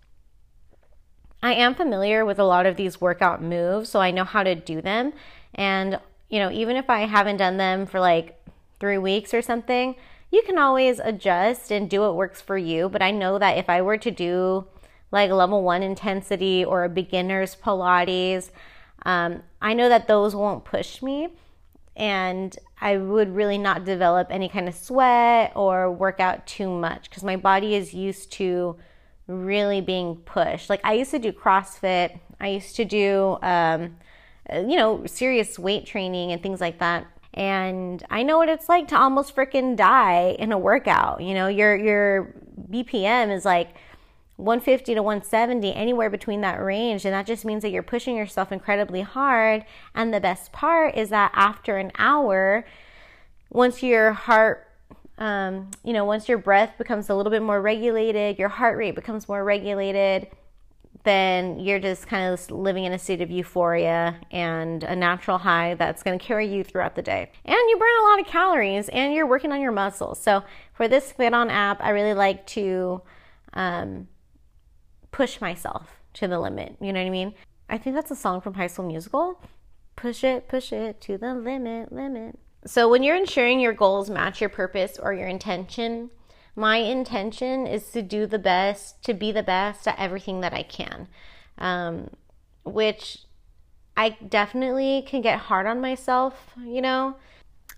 I 1.42 1.54
am 1.54 1.74
familiar 1.74 2.26
with 2.26 2.38
a 2.38 2.44
lot 2.44 2.66
of 2.66 2.76
these 2.76 3.00
workout 3.00 3.42
moves, 3.42 3.90
so 3.90 4.00
I 4.00 4.12
know 4.12 4.26
how 4.26 4.44
to 4.44 4.56
do 4.56 4.82
them. 4.82 5.14
And, 5.54 6.00
you 6.30 6.40
know, 6.40 6.52
even 6.52 6.76
if 6.76 6.90
I 6.90 7.02
haven't 7.02 7.38
done 7.38 7.58
them 7.58 7.86
for 7.86 8.00
like 8.00 8.40
three 8.80 8.98
weeks 8.98 9.34
or 9.34 9.42
something, 9.42 9.96
you 10.36 10.44
can 10.46 10.58
always 10.58 11.00
adjust 11.00 11.72
and 11.72 11.90
do 11.90 12.02
what 12.02 12.18
works 12.18 12.42
for 12.42 12.58
you. 12.58 12.90
But 12.90 13.02
I 13.02 13.12
know 13.12 13.40
that 13.40 13.58
if 13.58 13.70
I 13.70 13.82
were 13.82 13.98
to 13.98 14.12
do 14.12 14.68
like 15.10 15.32
level 15.32 15.64
one 15.64 15.82
intensity 15.82 16.66
or 16.66 16.84
a 16.84 16.90
beginner's 16.90 17.56
Pilates, 17.56 18.50
um, 19.06 19.44
I 19.62 19.74
know 19.74 19.88
that 19.88 20.08
those 20.10 20.36
won't 20.36 20.66
push 20.66 21.02
me 21.02 21.30
and 21.96 22.54
I 22.82 22.98
would 22.98 23.34
really 23.34 23.58
not 23.58 23.86
develop 23.86 24.28
any 24.30 24.50
kind 24.50 24.68
of 24.68 24.76
sweat 24.76 25.54
or 25.56 25.90
work 25.90 26.20
out 26.20 26.46
too 26.46 26.70
much 26.70 27.10
because 27.10 27.24
my 27.24 27.38
body 27.38 27.76
is 27.76 27.94
used 27.94 28.34
to 28.34 28.76
really 29.28 29.80
being 29.80 30.18
pushed. 30.18 30.70
Like 30.70 30.82
I 30.84 30.94
used 30.94 31.12
to 31.12 31.20
do 31.20 31.32
CrossFit, 31.32 32.20
I 32.42 32.50
used 32.50 32.76
to 32.76 32.84
do, 32.84 33.38
um, 33.42 33.96
you 34.52 34.76
know, 34.76 35.06
serious 35.06 35.58
weight 35.58 35.86
training 35.86 36.34
and 36.34 36.44
things 36.44 36.60
like 36.60 36.80
that 36.80 37.08
and 37.36 38.02
I 38.10 38.24
know 38.24 38.38
what 38.38 38.48
it's 38.48 38.70
like 38.70 38.88
to 38.88 38.98
almost 38.98 39.36
freaking 39.36 39.76
die 39.76 40.36
in 40.40 40.54
a 40.54 40.58
workout. 40.58 41.22
You 41.22 41.34
know, 41.34 41.48
your 41.48 41.76
your 41.76 42.34
BPM 42.72 43.32
is 43.36 43.44
like 43.44 43.76
150 44.38 44.96
to 44.96 45.04
170, 45.04 45.74
anywhere 45.76 46.10
between 46.10 46.42
that 46.42 46.62
range, 46.64 47.04
and 47.06 47.14
that 47.14 47.26
just 47.26 47.44
means 47.44 47.62
that 47.62 47.70
you're 47.70 47.84
pushing 47.84 48.16
yourself 48.16 48.52
incredibly 48.54 49.02
hard. 49.02 49.66
And 49.94 50.14
the 50.14 50.22
best 50.22 50.54
part 50.54 50.96
is 50.96 51.10
that 51.10 51.32
after 51.36 51.78
an 51.78 51.92
hour, 51.98 52.66
once 53.50 53.84
your 53.84 54.14
heart 54.14 54.68
um, 55.18 55.72
you 55.84 55.94
know, 55.94 56.04
once 56.06 56.28
your 56.28 56.38
breath 56.38 56.78
becomes 56.78 57.10
a 57.10 57.16
little 57.16 57.32
bit 57.32 57.42
more 57.42 57.62
regulated, 57.62 58.38
your 58.38 58.50
heart 58.50 58.78
rate 58.78 58.96
becomes 58.96 59.30
more 59.30 59.44
regulated, 59.44 60.28
then 61.06 61.60
you're 61.60 61.80
just 61.80 62.08
kind 62.08 62.34
of 62.34 62.52
living 62.52 62.84
in 62.84 62.92
a 62.92 63.00
state 63.00 63.22
of 63.22 63.32
euphoria 63.32 64.20
and 64.32 64.84
a 64.84 64.96
natural 64.96 65.38
high 65.38 65.76
that's 65.76 66.04
going 66.04 66.20
to 66.20 66.24
carry 66.24 66.54
you 66.54 66.64
throughout 66.64 66.96
the 66.96 67.02
day. 67.02 67.32
And 67.46 67.56
you 67.56 67.78
burn 67.78 67.88
a 68.02 68.10
lot 68.10 68.20
of 68.20 68.28
calories 68.28 68.90
and 68.90 69.14
you're 69.14 69.28
working 69.28 69.52
on 69.52 69.62
your 69.62 69.72
muscles. 69.72 70.20
So 70.20 70.44
for 70.74 70.88
this 70.88 71.14
FitOn 71.18 71.50
app, 71.52 71.82
I 71.82 71.90
really 71.90 72.14
like 72.14 72.46
to 72.48 73.02
um, 73.54 74.08
push 75.12 75.40
myself 75.40 76.02
to 76.16 76.28
the 76.28 76.40
limit. 76.40 76.76
You 76.82 76.92
know 76.92 77.00
what 77.00 77.08
I 77.08 77.12
mean? 77.12 77.34
I 77.70 77.78
think 77.78 77.96
that's 77.96 78.12
a 78.12 78.16
song 78.16 78.42
from 78.42 78.56
High 78.56 78.68
School 78.68 78.86
Musical. 78.86 79.42
Push 79.96 80.24
it, 80.24 80.48
push 80.48 80.74
it 80.74 81.00
to 81.02 81.18
the 81.18 81.34
limit, 81.34 81.92
limit. 81.94 82.38
So 82.66 82.90
when 82.90 83.04
you're 83.04 83.16
ensuring 83.16 83.60
your 83.60 83.74
goals 83.74 84.10
match 84.10 84.42
your 84.42 84.50
purpose 84.50 85.00
or 85.02 85.14
your 85.14 85.28
intention, 85.28 86.10
my 86.56 86.78
intention 86.78 87.68
is 87.68 87.92
to 87.92 88.02
do 88.02 88.26
the 88.26 88.40
best, 88.40 89.04
to 89.04 89.14
be 89.14 89.32
the 89.32 89.44
best 89.44 89.88
at 89.88 90.00
everything 90.00 90.42
that 90.42 90.54
I 90.54 90.64
can, 90.64 91.08
um, 91.58 92.10
which 92.64 93.20
I 93.98 94.18
definitely 94.28 95.04
can 95.08 95.22
get 95.22 95.40
hard 95.40 95.68
on 95.68 95.82
myself, 95.82 96.54
you 96.64 96.82
know. 96.82 97.16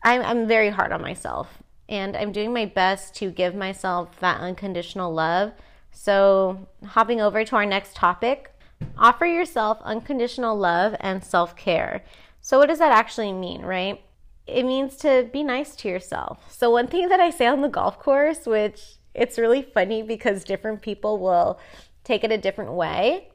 I'm, 0.04 0.22
I'm 0.22 0.48
very 0.48 0.70
hard 0.70 0.92
on 0.92 1.02
myself, 1.02 1.64
and 1.90 2.16
I'm 2.16 2.32
doing 2.32 2.54
my 2.54 2.66
best 2.66 3.16
to 3.16 3.32
give 3.32 3.56
myself 3.56 4.20
that 4.20 4.40
unconditional 4.40 5.14
love. 5.14 5.54
So, 5.92 6.68
hopping 6.86 7.20
over 7.20 7.44
to 7.44 7.56
our 7.56 7.66
next 7.66 7.96
topic 7.96 8.52
offer 8.98 9.26
yourself 9.26 9.80
unconditional 9.84 10.58
love 10.58 10.96
and 11.00 11.24
self 11.24 11.56
care. 11.56 12.04
So, 12.42 12.60
what 12.60 12.68
does 12.68 12.80
that 12.80 12.92
actually 12.92 13.34
mean, 13.34 13.62
right? 13.62 14.02
It 14.48 14.64
means 14.64 14.96
to 14.98 15.30
be 15.32 15.44
nice 15.44 15.76
to 15.78 15.90
yourself. 15.90 16.54
So, 16.54 16.70
one 16.72 16.88
thing 16.88 17.10
that 17.10 17.20
I 17.20 17.30
say 17.30 17.48
on 17.48 17.62
the 17.62 17.68
golf 17.68 18.00
course, 18.00 18.46
which 18.46 18.98
it's 19.14 19.38
really 19.38 19.62
funny 19.62 20.04
because 20.04 20.44
different 20.44 20.82
people 20.82 21.20
will 21.20 21.60
take 22.04 22.24
it 22.24 22.32
a 22.32 22.38
different 22.38 22.74
way, 22.74 23.30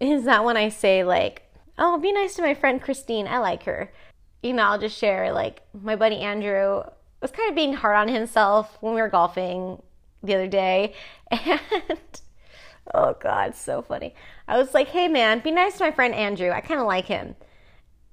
is 0.00 0.24
that 0.24 0.44
when 0.44 0.56
I 0.56 0.68
say, 0.68 1.04
like, 1.04 1.42
oh, 1.78 1.98
be 1.98 2.12
nice 2.12 2.34
to 2.36 2.42
my 2.42 2.54
friend 2.54 2.80
Christine, 2.80 3.26
I 3.26 3.38
like 3.38 3.64
her. 3.64 3.92
You 4.42 4.52
know, 4.52 4.62
I'll 4.64 4.78
just 4.78 4.96
share, 4.96 5.32
like, 5.32 5.62
my 5.74 5.96
buddy 5.96 6.20
Andrew 6.20 6.82
was 7.20 7.30
kind 7.30 7.48
of 7.48 7.56
being 7.56 7.74
hard 7.74 7.96
on 7.96 8.08
himself 8.08 8.78
when 8.80 8.94
we 8.94 9.00
were 9.00 9.08
golfing 9.08 9.82
the 10.22 10.34
other 10.34 10.48
day. 10.48 10.94
And 12.90 13.02
oh, 13.04 13.16
God, 13.20 13.54
so 13.54 13.82
funny. 13.82 14.14
I 14.46 14.56
was 14.56 14.72
like, 14.72 14.88
hey, 14.88 15.08
man, 15.08 15.40
be 15.40 15.50
nice 15.50 15.76
to 15.76 15.84
my 15.84 15.90
friend 15.90 16.14
Andrew. 16.14 16.50
I 16.50 16.62
kind 16.62 16.80
of 16.80 16.86
like 16.86 17.04
him. 17.04 17.36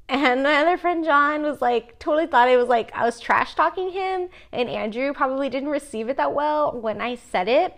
And 0.08 0.44
my 0.44 0.58
other 0.58 0.78
friend 0.78 1.04
John 1.04 1.41
was 1.41 1.62
like, 1.62 1.98
totally 1.98 2.28
thought 2.28 2.48
it 2.48 2.58
was 2.58 2.68
like 2.68 2.91
I 2.94 3.06
was 3.06 3.20
trash 3.20 3.56
talking 3.56 3.91
him, 3.91 4.30
and 4.52 4.70
Andrew 4.70 5.13
probably 5.13 5.50
didn't 5.50 5.70
receive 5.70 6.10
it 6.10 6.18
that 6.18 6.34
well 6.34 6.80
when 6.80 7.02
I 7.02 7.15
said 7.15 7.48
it. 7.48 7.74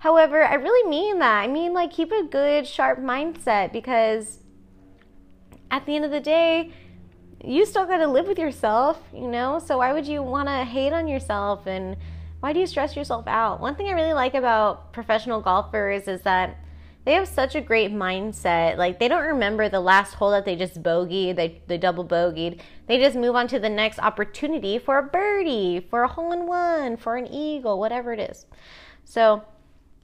However, 0.00 0.44
I 0.44 0.54
really 0.54 0.88
mean 0.88 1.18
that. 1.20 1.42
I 1.42 1.46
mean, 1.46 1.72
like, 1.72 1.90
keep 1.90 2.12
a 2.12 2.22
good, 2.22 2.66
sharp 2.66 2.98
mindset 2.98 3.72
because 3.72 4.40
at 5.70 5.86
the 5.86 5.96
end 5.96 6.04
of 6.04 6.10
the 6.10 6.20
day, 6.20 6.72
you 7.42 7.64
still 7.64 7.86
got 7.86 7.98
to 7.98 8.06
live 8.06 8.26
with 8.26 8.38
yourself, 8.38 9.02
you 9.14 9.28
know? 9.28 9.58
So, 9.58 9.78
why 9.78 9.92
would 9.92 10.06
you 10.06 10.22
want 10.22 10.48
to 10.48 10.64
hate 10.64 10.92
on 10.92 11.08
yourself 11.08 11.66
and 11.66 11.96
why 12.40 12.52
do 12.52 12.60
you 12.60 12.66
stress 12.66 12.94
yourself 12.94 13.26
out? 13.26 13.60
One 13.60 13.74
thing 13.74 13.88
I 13.88 13.92
really 13.92 14.12
like 14.12 14.34
about 14.34 14.92
professional 14.92 15.40
golfers 15.40 16.06
is 16.06 16.20
that 16.22 16.58
they 17.06 17.12
have 17.12 17.28
such 17.28 17.54
a 17.54 17.60
great 17.60 17.92
mindset. 17.92 18.76
Like 18.76 18.98
they 18.98 19.06
don't 19.06 19.24
remember 19.24 19.68
the 19.68 19.80
last 19.80 20.14
hole 20.14 20.32
that 20.32 20.44
they 20.44 20.56
just 20.56 20.82
bogeyed, 20.82 21.36
they, 21.36 21.62
they 21.68 21.78
double 21.78 22.04
bogeyed. 22.04 22.60
They 22.88 22.98
just 22.98 23.16
move 23.16 23.36
on 23.36 23.46
to 23.48 23.60
the 23.60 23.68
next 23.68 24.00
opportunity 24.00 24.76
for 24.78 24.98
a 24.98 25.04
birdie, 25.04 25.86
for 25.88 26.02
a 26.02 26.08
hole 26.08 26.32
in 26.32 26.46
one, 26.46 26.96
for 26.96 27.16
an 27.16 27.28
eagle, 27.28 27.78
whatever 27.78 28.12
it 28.12 28.18
is. 28.18 28.46
So, 29.04 29.44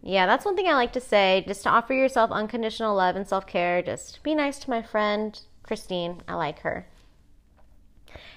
yeah, 0.01 0.27
that's 0.27 0.45
one 0.45 0.55
thing 0.55 0.69
I 0.69 0.75
like 0.75 0.93
to 0.93 1.01
say. 1.01 1.45
Just 1.45 1.65
to 1.65 1.71
offer 1.71 1.93
yourself 1.93 2.31
unconditional 2.31 2.95
love 2.95 3.17
and 3.17 3.27
self 3.27 3.49
care. 3.49 3.83
Just 3.83 4.23
be 4.23 4.37
nice 4.37 4.61
to 4.61 4.71
my 4.71 4.81
friend 4.81 5.41
Christine. 5.65 6.23
I 6.29 6.35
like 6.35 6.61
her. 6.61 6.87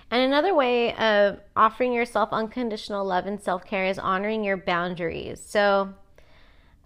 And 0.09 0.23
another 0.23 0.55
way 0.55 0.95
of 0.95 1.39
offering 1.55 1.93
yourself 1.93 2.29
unconditional 2.31 3.05
love 3.05 3.27
and 3.27 3.39
self 3.39 3.63
care 3.63 3.85
is 3.85 3.99
honoring 3.99 4.43
your 4.43 4.57
boundaries. 4.57 5.39
So, 5.45 5.93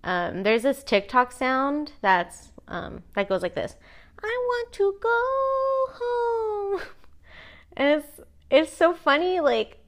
um, 0.03 0.43
there's 0.43 0.63
this 0.63 0.83
TikTok 0.83 1.31
sound 1.31 1.93
that's 2.01 2.49
um, 2.67 3.03
that 3.15 3.27
goes 3.29 3.41
like 3.41 3.55
this: 3.55 3.75
"I 4.21 4.45
want 4.47 4.73
to 4.73 4.95
go 5.01 5.93
home," 5.93 6.81
and 7.77 8.01
it's 8.01 8.19
it's 8.49 8.73
so 8.73 8.93
funny. 8.93 9.39
Like 9.39 9.79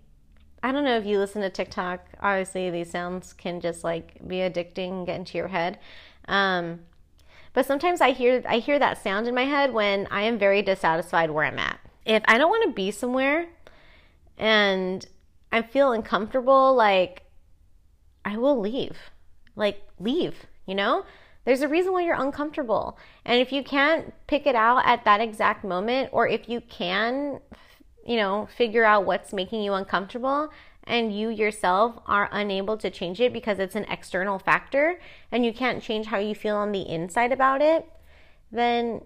I 0.64 0.72
don't 0.72 0.84
know 0.84 0.98
if 0.98 1.06
you 1.06 1.18
listen 1.18 1.42
to 1.42 1.50
TikTok. 1.50 2.06
Obviously, 2.20 2.70
these 2.70 2.92
sounds 2.92 3.34
can 3.34 3.62
just 3.62 3.84
like 3.84 4.28
be 4.28 4.38
addicting, 4.38 5.06
get 5.06 5.16
into 5.16 5.38
your 5.38 5.48
head. 5.48 5.80
Um, 6.28 6.82
but 7.54 7.66
sometimes 7.66 8.02
I 8.02 8.12
hear 8.12 8.44
I 8.48 8.58
hear 8.58 8.80
that 8.80 9.02
sound 9.02 9.28
in 9.28 9.36
my 9.36 9.46
head 9.46 9.74
when 9.74 10.08
I 10.12 10.22
am 10.24 10.38
very 10.38 10.62
dissatisfied 10.62 11.32
where 11.32 11.46
I'm 11.46 11.60
at. 11.60 11.80
If 12.06 12.24
I 12.26 12.38
don't 12.38 12.50
want 12.50 12.64
to 12.66 12.74
be 12.74 12.92
somewhere 12.92 13.48
and 14.38 15.06
I 15.52 15.62
feel 15.62 15.92
uncomfortable, 15.92 16.74
like 16.74 17.24
I 18.24 18.38
will 18.38 18.60
leave 18.60 18.98
like 19.62 19.82
leave, 20.00 20.46
you 20.66 20.76
know? 20.76 21.06
There's 21.46 21.62
a 21.62 21.68
reason 21.68 21.94
why 21.94 22.02
you're 22.02 22.22
uncomfortable. 22.22 22.98
And 23.26 23.42
if 23.42 23.52
you 23.52 23.64
can't 23.64 24.14
pick 24.28 24.46
it 24.46 24.56
out 24.56 24.84
at 24.86 25.06
that 25.06 25.22
exact 25.22 25.64
moment, 25.64 26.10
or 26.12 26.28
if 26.28 26.50
you 26.50 26.62
can, 26.62 27.40
you 28.06 28.18
know, 28.18 28.48
figure 28.58 28.84
out 28.84 29.06
what's 29.06 29.32
making 29.34 29.64
you 29.64 29.74
uncomfortable 29.74 30.50
and 30.84 31.16
you 31.16 31.30
yourself 31.30 31.96
are 32.06 32.30
unable 32.32 32.78
to 32.78 32.90
change 32.90 33.22
it 33.22 33.34
because 33.34 33.60
it's 33.60 33.76
an 33.76 33.86
external 33.86 34.38
factor 34.38 35.00
and 35.32 35.46
you 35.46 35.54
can't 35.54 35.82
change 35.82 36.08
how 36.08 36.18
you 36.18 36.36
feel 36.36 36.58
on 36.58 36.72
the 36.72 36.82
inside 36.82 37.32
about 37.32 37.62
it, 37.62 37.88
then 38.52 39.02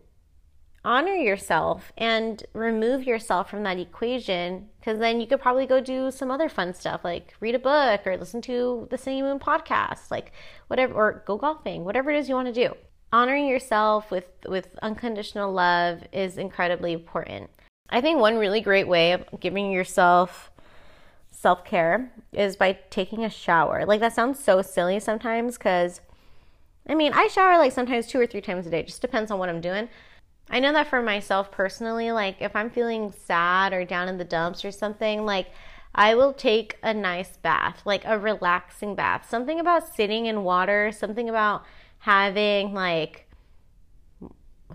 honor 0.85 1.15
yourself 1.15 1.91
and 1.97 2.43
remove 2.53 3.03
yourself 3.03 3.49
from 3.49 3.63
that 3.63 3.79
equation 3.79 4.69
because 4.79 4.99
then 4.99 5.19
you 5.19 5.25
could 5.25 5.41
probably 5.41 5.65
go 5.65 5.81
do 5.81 6.11
some 6.11 6.29
other 6.29 6.47
fun 6.47 6.73
stuff 6.73 7.03
like 7.03 7.33
read 7.39 7.55
a 7.55 7.59
book 7.59 8.05
or 8.05 8.15
listen 8.15 8.41
to 8.43 8.87
the 8.91 8.97
Singing 8.97 9.23
Moon 9.23 9.39
podcast, 9.39 10.11
like 10.11 10.31
whatever, 10.67 10.93
or 10.93 11.23
go 11.25 11.37
golfing, 11.37 11.83
whatever 11.83 12.11
it 12.11 12.17
is 12.17 12.29
you 12.29 12.35
want 12.35 12.47
to 12.47 12.53
do. 12.53 12.73
Honoring 13.11 13.47
yourself 13.47 14.11
with, 14.11 14.27
with 14.47 14.77
unconditional 14.81 15.51
love 15.51 16.03
is 16.13 16.37
incredibly 16.37 16.93
important. 16.93 17.49
I 17.89 18.01
think 18.01 18.19
one 18.19 18.37
really 18.37 18.61
great 18.61 18.87
way 18.87 19.11
of 19.11 19.25
giving 19.39 19.71
yourself 19.71 20.51
self 21.31 21.65
care 21.65 22.11
is 22.31 22.55
by 22.55 22.77
taking 22.89 23.25
a 23.25 23.29
shower. 23.29 23.85
Like 23.85 23.99
that 24.01 24.13
sounds 24.13 24.39
so 24.39 24.61
silly 24.61 24.99
sometimes 24.99 25.57
because 25.57 26.01
I 26.87 26.93
mean, 26.93 27.13
I 27.13 27.27
shower 27.27 27.57
like 27.57 27.71
sometimes 27.71 28.07
two 28.07 28.19
or 28.19 28.27
three 28.27 28.41
times 28.41 28.67
a 28.67 28.69
day, 28.69 28.83
just 28.83 29.01
depends 29.01 29.31
on 29.31 29.39
what 29.39 29.49
I'm 29.49 29.61
doing. 29.61 29.89
I 30.49 30.59
know 30.59 30.73
that 30.73 30.87
for 30.87 31.01
myself 31.01 31.51
personally, 31.51 32.11
like 32.11 32.37
if 32.39 32.55
I'm 32.55 32.69
feeling 32.69 33.11
sad 33.11 33.73
or 33.73 33.83
down 33.83 34.07
in 34.07 34.17
the 34.17 34.23
dumps 34.23 34.63
or 34.63 34.71
something, 34.71 35.25
like 35.25 35.47
I 35.93 36.15
will 36.15 36.33
take 36.33 36.77
a 36.83 36.93
nice 36.93 37.37
bath, 37.37 37.81
like 37.85 38.03
a 38.05 38.19
relaxing 38.19 38.95
bath. 38.95 39.27
Something 39.29 39.59
about 39.59 39.95
sitting 39.95 40.27
in 40.27 40.43
water, 40.43 40.91
something 40.91 41.29
about 41.29 41.63
having 41.99 42.73
like 42.73 43.25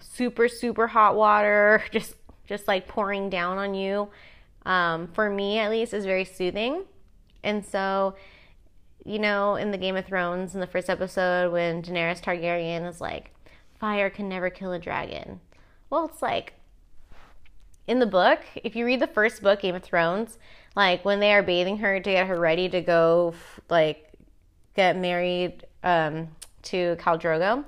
super 0.01 0.49
super 0.49 0.87
hot 0.89 1.15
water 1.15 1.83
just 1.93 2.15
just 2.47 2.67
like 2.67 2.89
pouring 2.89 3.31
down 3.31 3.59
on 3.59 3.75
you 3.75 4.09
um, 4.67 5.07
for 5.09 5.31
me 5.31 5.59
at 5.59 5.71
least 5.71 5.95
is 5.95 6.05
very 6.05 6.25
soothing 6.25 6.83
and 7.43 7.65
so 7.65 8.15
you 9.05 9.19
know 9.19 9.55
in 9.57 9.71
the 9.71 9.79
game 9.79 9.97
of 9.97 10.05
thrones 10.05 10.55
in 10.55 10.61
the 10.61 10.67
first 10.67 10.91
episode 10.91 11.53
when 11.53 11.83
daenerys 11.83 12.21
targaryen 12.21 12.89
is 12.89 13.01
like 13.01 13.31
fire 13.79 14.11
can 14.11 14.29
never 14.29 14.51
kill 14.51 14.73
a 14.73 14.79
dragon 14.79 15.41
well 15.91 16.07
it's 16.07 16.23
like 16.23 16.55
in 17.87 17.99
the 17.99 18.07
book 18.07 18.41
if 18.55 18.75
you 18.75 18.87
read 18.87 19.01
the 19.01 19.07
first 19.07 19.43
book 19.43 19.61
game 19.61 19.75
of 19.75 19.83
thrones 19.83 20.39
like 20.77 21.05
when 21.05 21.21
they 21.21 21.33
are 21.35 21.43
bathing 21.43 21.79
her 21.79 22.01
to 22.01 22.11
get 22.11 22.27
her 22.27 22.39
ready 22.39 22.69
to 22.69 22.81
go 22.81 23.35
like 23.69 24.11
get 24.75 24.97
married 24.97 25.67
um, 25.83 26.29
to 26.63 26.97
Khal 26.97 27.21
Drogo. 27.21 27.65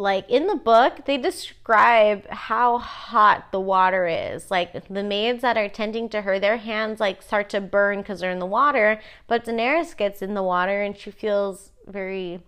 Like 0.00 0.30
in 0.30 0.46
the 0.46 0.54
book, 0.54 1.06
they 1.06 1.16
describe 1.16 2.28
how 2.28 2.78
hot 2.78 3.50
the 3.50 3.60
water 3.60 4.06
is. 4.06 4.48
Like 4.50 4.88
the 4.88 5.02
maids 5.02 5.42
that 5.42 5.56
are 5.56 5.68
tending 5.68 6.08
to 6.10 6.22
her, 6.22 6.38
their 6.38 6.58
hands 6.58 7.00
like 7.00 7.20
start 7.20 7.48
to 7.50 7.60
burn 7.60 7.98
because 7.98 8.20
they're 8.20 8.30
in 8.30 8.38
the 8.38 8.46
water. 8.46 9.00
But 9.26 9.44
Daenerys 9.44 9.96
gets 9.96 10.22
in 10.22 10.34
the 10.34 10.42
water 10.42 10.82
and 10.82 10.96
she 10.96 11.10
feels 11.10 11.72
very 11.86 12.40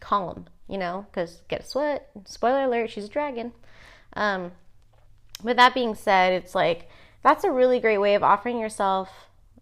calm, 0.00 0.46
you 0.68 0.78
know, 0.78 1.06
because 1.10 1.42
get 1.48 1.60
a 1.60 1.66
sweat. 1.66 2.08
Spoiler 2.24 2.64
alert, 2.64 2.90
she's 2.90 3.04
a 3.04 3.08
dragon. 3.08 3.52
Um, 4.14 4.52
with 5.42 5.56
that 5.56 5.74
being 5.74 5.94
said, 5.94 6.32
it's 6.32 6.54
like 6.54 6.88
that's 7.22 7.44
a 7.44 7.50
really 7.50 7.80
great 7.80 7.98
way 7.98 8.14
of 8.14 8.22
offering 8.22 8.58
yourself 8.58 9.10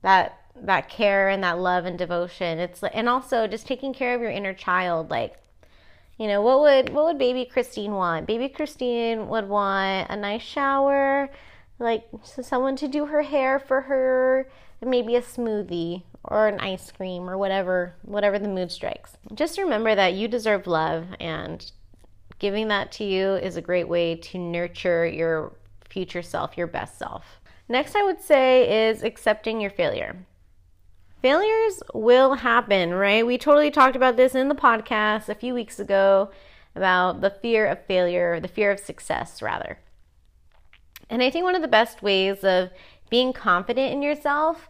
that 0.03 0.39
that 0.57 0.89
care 0.89 1.29
and 1.29 1.43
that 1.43 1.59
love 1.59 1.85
and 1.85 1.99
devotion. 1.99 2.59
It's 2.59 2.83
and 2.83 3.09
also 3.09 3.47
just 3.47 3.67
taking 3.67 3.93
care 3.93 4.15
of 4.15 4.21
your 4.21 4.31
inner 4.31 4.55
child 4.55 5.11
like 5.11 5.37
you 6.19 6.29
know, 6.29 6.43
what 6.43 6.61
would 6.61 6.95
what 6.95 7.07
would 7.07 7.19
baby 7.19 7.45
Christine 7.45 7.93
want? 7.93 8.27
Baby 8.27 8.49
Christine 8.49 9.29
would 9.29 9.49
want 9.49 10.09
a 10.11 10.17
nice 10.17 10.43
shower, 10.43 11.29
like 11.79 12.05
someone 12.23 12.77
to 12.77 12.89
do 12.89 13.07
her 13.07 13.23
hair 13.23 13.59
for 13.59 13.83
her, 13.83 14.49
maybe 14.81 15.17
a 15.17 15.23
smoothie 15.23 16.03
or 16.25 16.49
an 16.49 16.61
ice 16.61 16.91
cream 16.91 17.29
or 17.29 17.37
whatever 17.37 17.95
whatever 18.03 18.39
the 18.39 18.49
mood 18.49 18.73
strikes. 18.73 19.17
Just 19.35 19.59
remember 19.59 19.95
that 19.95 20.15
you 20.15 20.29
deserve 20.29 20.67
love 20.67 21.07
and 21.21 21.71
giving 22.39 22.69
that 22.69 22.93
to 22.93 23.05
you 23.05 23.35
is 23.35 23.57
a 23.57 23.63
great 23.63 23.89
way 23.89 24.17
to 24.17 24.39
nurture 24.39 25.07
your 25.07 25.53
future 25.89 26.23
self, 26.23 26.57
your 26.57 26.67
best 26.67 26.99
self. 26.99 27.41
Next, 27.69 27.97
I 27.97 28.03
would 28.03 28.21
say 28.21 28.89
is 28.89 29.03
accepting 29.03 29.61
your 29.61 29.71
failure. 29.71 30.27
Failures 31.23 31.83
will 31.95 32.35
happen, 32.35 32.93
right? 32.93 33.27
We 33.27 33.39
totally 33.39 33.71
talked 33.71 33.97
about 33.97 34.17
this 34.17 34.35
in 34.35 34.49
the 34.49 34.55
podcast 34.55 35.31
a 35.31 35.35
few 35.35 35.55
weeks 35.55 35.79
ago 35.79 36.31
about 36.75 37.23
the 37.23 37.31
fear 37.31 37.67
of 37.67 37.87
failure, 37.87 38.41
the 38.41 38.49
fear 38.49 38.71
of 38.71 38.79
success, 38.79 39.41
rather. 39.41 39.79
And 41.09 41.23
I 41.23 41.31
think 41.31 41.45
one 41.45 41.55
of 41.55 41.63
the 41.63 41.69
best 41.69 42.03
ways 42.03 42.45
of 42.45 42.71
being 43.09 43.33
confident 43.33 43.93
in 43.93 44.03
yourself 44.03 44.69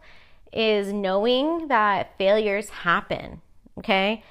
is 0.55 0.93
knowing 0.93 1.67
that 1.67 2.17
failures 2.17 2.69
happen, 2.69 3.41
okay? 3.77 4.23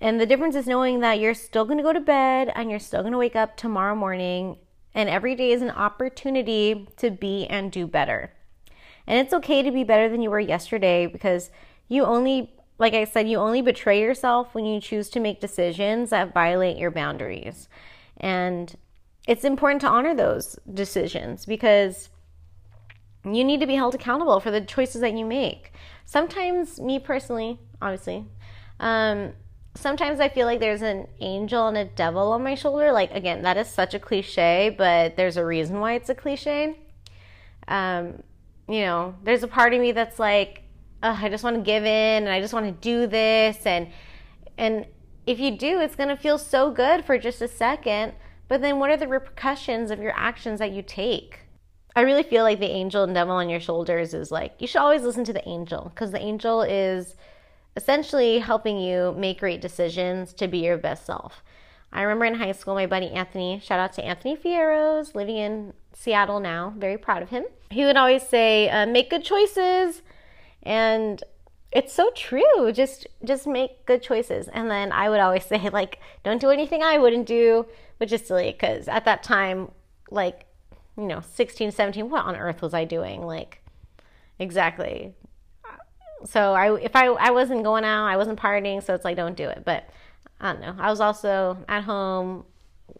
And 0.00 0.20
the 0.20 0.26
difference 0.26 0.56
is 0.56 0.66
knowing 0.66 1.00
that 1.00 1.20
you're 1.20 1.34
still 1.34 1.64
going 1.64 1.78
to 1.78 1.84
go 1.84 1.92
to 1.92 2.00
bed 2.00 2.50
and 2.54 2.70
you're 2.70 2.78
still 2.78 3.02
going 3.02 3.12
to 3.12 3.18
wake 3.18 3.36
up 3.36 3.56
tomorrow 3.56 3.94
morning 3.94 4.56
and 4.94 5.08
every 5.08 5.34
day 5.34 5.52
is 5.52 5.62
an 5.62 5.70
opportunity 5.70 6.88
to 6.96 7.10
be 7.10 7.46
and 7.46 7.70
do 7.70 7.86
better. 7.86 8.32
And 9.06 9.18
it's 9.18 9.34
okay 9.34 9.62
to 9.62 9.70
be 9.70 9.84
better 9.84 10.08
than 10.08 10.22
you 10.22 10.30
were 10.30 10.40
yesterday 10.40 11.06
because 11.06 11.50
you 11.88 12.04
only, 12.04 12.52
like 12.78 12.94
I 12.94 13.04
said, 13.04 13.28
you 13.28 13.38
only 13.38 13.62
betray 13.62 14.00
yourself 14.00 14.54
when 14.54 14.64
you 14.64 14.80
choose 14.80 15.08
to 15.10 15.20
make 15.20 15.40
decisions 15.40 16.10
that 16.10 16.34
violate 16.34 16.78
your 16.78 16.90
boundaries. 16.90 17.68
And 18.16 18.76
it's 19.26 19.44
important 19.44 19.80
to 19.82 19.88
honor 19.88 20.14
those 20.14 20.58
decisions 20.72 21.46
because 21.46 22.08
you 23.24 23.44
need 23.44 23.60
to 23.60 23.66
be 23.66 23.74
held 23.74 23.94
accountable 23.94 24.40
for 24.40 24.50
the 24.50 24.60
choices 24.60 25.00
that 25.00 25.12
you 25.12 25.24
make. 25.24 25.72
Sometimes, 26.04 26.80
me 26.80 26.98
personally, 26.98 27.60
obviously, 27.82 28.24
um, 28.80 29.32
sometimes 29.74 30.20
I 30.20 30.28
feel 30.28 30.46
like 30.46 30.60
there's 30.60 30.82
an 30.82 31.06
angel 31.20 31.68
and 31.68 31.76
a 31.76 31.84
devil 31.84 32.32
on 32.32 32.42
my 32.42 32.54
shoulder. 32.54 32.92
Like, 32.92 33.12
again, 33.12 33.42
that 33.42 33.56
is 33.56 33.68
such 33.68 33.94
a 33.94 33.98
cliche, 33.98 34.74
but 34.76 35.16
there's 35.16 35.36
a 35.36 35.44
reason 35.44 35.80
why 35.80 35.94
it's 35.94 36.08
a 36.08 36.14
cliche. 36.14 36.78
Um, 37.66 38.22
you 38.68 38.80
know, 38.80 39.14
there's 39.22 39.42
a 39.42 39.48
part 39.48 39.74
of 39.74 39.80
me 39.80 39.92
that's 39.92 40.18
like, 40.18 40.62
I 41.02 41.28
just 41.28 41.44
want 41.44 41.56
to 41.56 41.62
give 41.62 41.84
in 41.84 42.24
and 42.24 42.28
I 42.28 42.40
just 42.40 42.52
want 42.52 42.66
to 42.66 42.72
do 42.72 43.06
this. 43.06 43.64
And, 43.66 43.88
and 44.56 44.86
if 45.26 45.38
you 45.38 45.56
do, 45.56 45.80
it's 45.80 45.94
going 45.94 46.08
to 46.08 46.16
feel 46.16 46.38
so 46.38 46.70
good 46.70 47.04
for 47.04 47.18
just 47.18 47.40
a 47.40 47.48
second. 47.48 48.14
But 48.48 48.62
then 48.62 48.78
what 48.78 48.90
are 48.90 48.96
the 48.96 49.06
repercussions 49.06 49.90
of 49.90 50.00
your 50.00 50.12
actions 50.16 50.58
that 50.58 50.72
you 50.72 50.82
take? 50.82 51.40
I 51.96 52.02
really 52.02 52.22
feel 52.22 52.44
like 52.44 52.60
the 52.60 52.70
angel 52.70 53.02
and 53.02 53.14
devil 53.14 53.34
on 53.34 53.48
your 53.48 53.60
shoulders 53.60 54.14
is 54.14 54.30
like, 54.30 54.54
you 54.58 54.66
should 54.66 54.80
always 54.80 55.02
listen 55.02 55.24
to 55.24 55.32
the 55.32 55.46
angel 55.48 55.90
because 55.94 56.12
the 56.12 56.20
angel 56.20 56.62
is 56.62 57.14
essentially 57.76 58.38
helping 58.38 58.78
you 58.78 59.14
make 59.16 59.40
great 59.40 59.60
decisions 59.60 60.32
to 60.34 60.48
be 60.48 60.58
your 60.58 60.76
best 60.78 61.06
self. 61.06 61.42
I 61.92 62.02
remember 62.02 62.26
in 62.26 62.34
high 62.34 62.52
school, 62.52 62.74
my 62.74 62.86
buddy 62.86 63.08
Anthony, 63.10 63.60
shout 63.64 63.80
out 63.80 63.92
to 63.94 64.04
Anthony 64.04 64.36
Fierros, 64.36 65.14
living 65.14 65.36
in 65.36 65.72
Seattle 65.94 66.40
now, 66.40 66.74
very 66.76 66.98
proud 66.98 67.22
of 67.22 67.30
him. 67.30 67.44
He 67.70 67.84
would 67.84 67.96
always 67.96 68.22
say, 68.22 68.68
uh, 68.68 68.86
make 68.86 69.10
good 69.10 69.24
choices. 69.24 70.02
And 70.62 71.22
it's 71.72 71.92
so 71.92 72.10
true. 72.14 72.72
Just, 72.72 73.06
just 73.24 73.46
make 73.46 73.86
good 73.86 74.02
choices. 74.02 74.48
And 74.48 74.70
then 74.70 74.92
I 74.92 75.08
would 75.08 75.20
always 75.20 75.44
say, 75.52 75.70
like, 75.70 75.98
don't 76.24 76.40
do 76.40 76.50
anything 76.50 76.82
I 76.82 76.98
wouldn't 76.98 77.26
do, 77.26 77.66
which 77.98 78.12
is 78.12 78.26
silly 78.26 78.52
because 78.52 78.88
at 78.88 79.04
that 79.06 79.22
time, 79.22 79.70
like, 80.10 80.46
you 80.98 81.06
know, 81.06 81.20
16, 81.20 81.70
17, 81.70 82.10
what 82.10 82.24
on 82.24 82.36
earth 82.36 82.60
was 82.60 82.74
I 82.74 82.84
doing? 82.84 83.22
Like, 83.22 83.62
exactly 84.38 85.14
so 86.24 86.54
I 86.54 86.76
if 86.80 86.96
I 86.96 87.06
I 87.06 87.30
wasn't 87.30 87.64
going 87.64 87.84
out, 87.84 88.06
I 88.06 88.16
wasn't 88.16 88.38
partying, 88.38 88.82
so 88.82 88.94
it's 88.94 89.04
like 89.04 89.16
don't 89.16 89.36
do 89.36 89.48
it. 89.48 89.62
But 89.64 89.88
I 90.40 90.52
don't 90.52 90.60
know. 90.60 90.74
I 90.78 90.90
was 90.90 91.00
also 91.00 91.58
at 91.68 91.82
home 91.82 92.44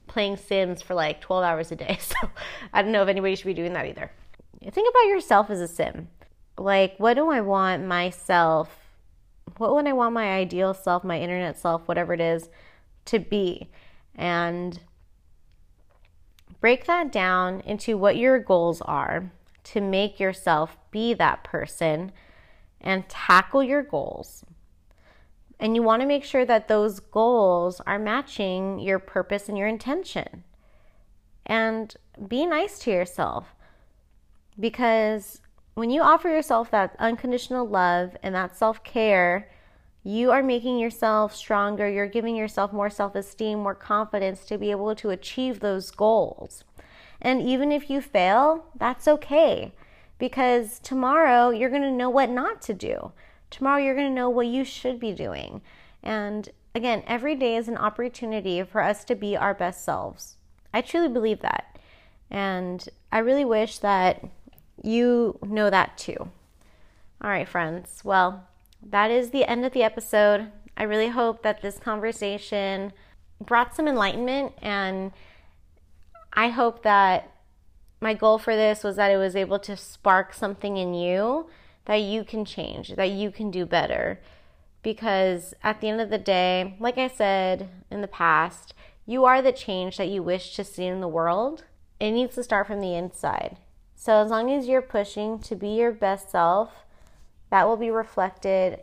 playing 0.06 0.36
Sims 0.36 0.82
for 0.82 0.94
like 0.94 1.20
12 1.20 1.44
hours 1.44 1.72
a 1.72 1.76
day. 1.76 1.98
So 2.08 2.30
I 2.72 2.82
don't 2.82 2.92
know 2.92 3.02
if 3.02 3.08
anybody 3.08 3.34
should 3.34 3.46
be 3.46 3.54
doing 3.54 3.72
that 3.74 3.86
either. 3.86 4.10
Think 4.60 4.88
about 4.90 5.08
yourself 5.08 5.50
as 5.50 5.60
a 5.60 5.68
sim. 5.68 6.08
Like 6.56 6.98
what 6.98 7.14
do 7.14 7.30
I 7.30 7.40
want 7.40 7.84
myself 7.84 8.84
what 9.56 9.74
would 9.74 9.86
I 9.86 9.92
want 9.92 10.12
my 10.12 10.34
ideal 10.34 10.74
self, 10.74 11.02
my 11.02 11.18
internet 11.18 11.58
self, 11.58 11.88
whatever 11.88 12.12
it 12.12 12.20
is 12.20 12.48
to 13.06 13.18
be? 13.18 13.70
And 14.14 14.78
break 16.60 16.86
that 16.86 17.12
down 17.12 17.60
into 17.60 17.96
what 17.96 18.16
your 18.16 18.38
goals 18.38 18.80
are 18.82 19.30
to 19.64 19.80
make 19.80 20.18
yourself 20.18 20.76
be 20.90 21.14
that 21.14 21.44
person 21.44 22.12
and 22.80 23.08
tackle 23.08 23.62
your 23.62 23.82
goals. 23.82 24.44
And 25.60 25.74
you 25.74 25.82
want 25.82 26.02
to 26.02 26.08
make 26.08 26.24
sure 26.24 26.44
that 26.44 26.68
those 26.68 27.00
goals 27.00 27.80
are 27.86 27.98
matching 27.98 28.78
your 28.78 28.98
purpose 28.98 29.48
and 29.48 29.58
your 29.58 29.66
intention. 29.66 30.44
And 31.44 31.94
be 32.28 32.46
nice 32.46 32.78
to 32.80 32.90
yourself 32.90 33.54
because 34.58 35.40
when 35.74 35.90
you 35.90 36.02
offer 36.02 36.28
yourself 36.28 36.70
that 36.70 36.96
unconditional 36.98 37.66
love 37.66 38.16
and 38.22 38.34
that 38.34 38.56
self 38.56 38.82
care, 38.84 39.50
you 40.04 40.30
are 40.30 40.42
making 40.42 40.78
yourself 40.78 41.34
stronger. 41.34 41.88
You're 41.88 42.06
giving 42.06 42.36
yourself 42.36 42.72
more 42.72 42.90
self 42.90 43.14
esteem, 43.14 43.58
more 43.58 43.74
confidence 43.74 44.44
to 44.46 44.58
be 44.58 44.70
able 44.70 44.94
to 44.94 45.10
achieve 45.10 45.60
those 45.60 45.90
goals. 45.90 46.64
And 47.20 47.42
even 47.42 47.72
if 47.72 47.90
you 47.90 48.00
fail, 48.00 48.66
that's 48.76 49.08
okay 49.08 49.72
because 50.18 50.78
tomorrow 50.80 51.50
you're 51.50 51.70
going 51.70 51.82
to 51.82 51.90
know 51.90 52.10
what 52.10 52.30
not 52.30 52.60
to 52.62 52.74
do. 52.74 53.12
Tomorrow 53.50 53.82
you're 53.82 53.94
going 53.94 54.08
to 54.08 54.14
know 54.14 54.28
what 54.28 54.46
you 54.46 54.64
should 54.64 55.00
be 55.00 55.12
doing. 55.12 55.62
And 56.02 56.48
again, 56.74 57.02
every 57.06 57.34
day 57.34 57.56
is 57.56 57.68
an 57.68 57.76
opportunity 57.76 58.62
for 58.62 58.82
us 58.82 59.04
to 59.04 59.14
be 59.14 59.36
our 59.36 59.54
best 59.54 59.84
selves. 59.84 60.36
I 60.72 60.80
truly 60.80 61.08
believe 61.08 61.40
that. 61.40 61.78
And 62.30 62.86
I 63.10 63.18
really 63.18 63.44
wish 63.44 63.78
that 63.78 64.24
you 64.82 65.38
know 65.42 65.70
that 65.70 65.96
too. 65.96 66.16
All 67.20 67.30
right, 67.30 67.48
friends. 67.48 68.02
Well, 68.04 68.47
that 68.82 69.10
is 69.10 69.30
the 69.30 69.44
end 69.44 69.64
of 69.64 69.72
the 69.72 69.82
episode. 69.82 70.50
I 70.76 70.84
really 70.84 71.08
hope 71.08 71.42
that 71.42 71.62
this 71.62 71.78
conversation 71.78 72.92
brought 73.40 73.74
some 73.74 73.88
enlightenment 73.88 74.52
and 74.62 75.12
I 76.32 76.48
hope 76.48 76.82
that 76.82 77.32
my 78.00 78.14
goal 78.14 78.38
for 78.38 78.54
this 78.54 78.84
was 78.84 78.96
that 78.96 79.10
it 79.10 79.16
was 79.16 79.34
able 79.34 79.58
to 79.60 79.76
spark 79.76 80.32
something 80.32 80.76
in 80.76 80.94
you 80.94 81.48
that 81.86 81.96
you 81.96 82.22
can 82.22 82.44
change, 82.44 82.94
that 82.94 83.10
you 83.10 83.30
can 83.30 83.50
do 83.50 83.66
better. 83.66 84.20
Because 84.82 85.54
at 85.64 85.80
the 85.80 85.88
end 85.88 86.00
of 86.00 86.10
the 86.10 86.18
day, 86.18 86.76
like 86.78 86.98
I 86.98 87.08
said 87.08 87.68
in 87.90 88.00
the 88.00 88.08
past, 88.08 88.74
you 89.04 89.24
are 89.24 89.42
the 89.42 89.52
change 89.52 89.96
that 89.96 90.08
you 90.08 90.22
wish 90.22 90.54
to 90.54 90.62
see 90.62 90.84
in 90.84 91.00
the 91.00 91.08
world. 91.08 91.64
It 91.98 92.12
needs 92.12 92.34
to 92.36 92.44
start 92.44 92.66
from 92.66 92.80
the 92.80 92.94
inside. 92.94 93.56
So, 93.96 94.22
as 94.22 94.30
long 94.30 94.52
as 94.52 94.68
you're 94.68 94.82
pushing 94.82 95.40
to 95.40 95.56
be 95.56 95.70
your 95.70 95.90
best 95.90 96.30
self, 96.30 96.70
that 97.50 97.66
will 97.66 97.76
be 97.76 97.90
reflected 97.90 98.80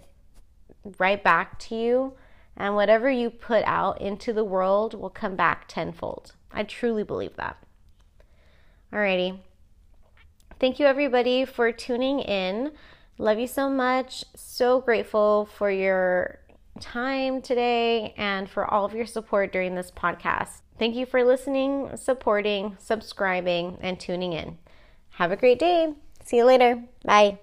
right 1.00 1.24
back 1.24 1.60
to 1.60 1.76
you. 1.76 2.14
And 2.58 2.76
whatever 2.76 3.10
you 3.10 3.30
put 3.30 3.64
out 3.66 4.02
into 4.02 4.32
the 4.32 4.44
world 4.44 4.94
will 4.94 5.10
come 5.10 5.36
back 5.36 5.68
tenfold. 5.68 6.34
I 6.52 6.64
truly 6.64 7.04
believe 7.04 7.36
that. 7.36 7.58
Alrighty. 8.94 9.40
Thank 10.60 10.80
you, 10.80 10.86
everybody, 10.86 11.44
for 11.44 11.72
tuning 11.74 12.20
in. 12.20 12.72
Love 13.18 13.40
you 13.40 13.48
so 13.48 13.70
much. 13.70 14.24
So 14.36 14.80
grateful 14.80 15.50
for 15.58 15.70
your 15.70 16.40
time 16.80 17.42
today 17.42 18.14
and 18.18 18.50
for 18.50 18.66
all 18.66 18.86
of 18.86 18.94
your 18.94 19.06
support 19.06 19.52
during 19.52 19.76
this 19.76 19.92
podcast. 19.92 20.62
Thank 20.78 20.96
you 20.96 21.06
for 21.06 21.24
listening, 21.24 21.96
supporting, 21.96 22.76
subscribing, 22.80 23.78
and 23.82 24.00
tuning 24.00 24.34
in. 24.34 24.58
Have 25.12 25.32
a 25.32 25.38
great 25.38 25.60
day. 25.60 25.94
See 26.24 26.38
you 26.38 26.46
later. 26.46 26.84
Bye. 27.04 27.40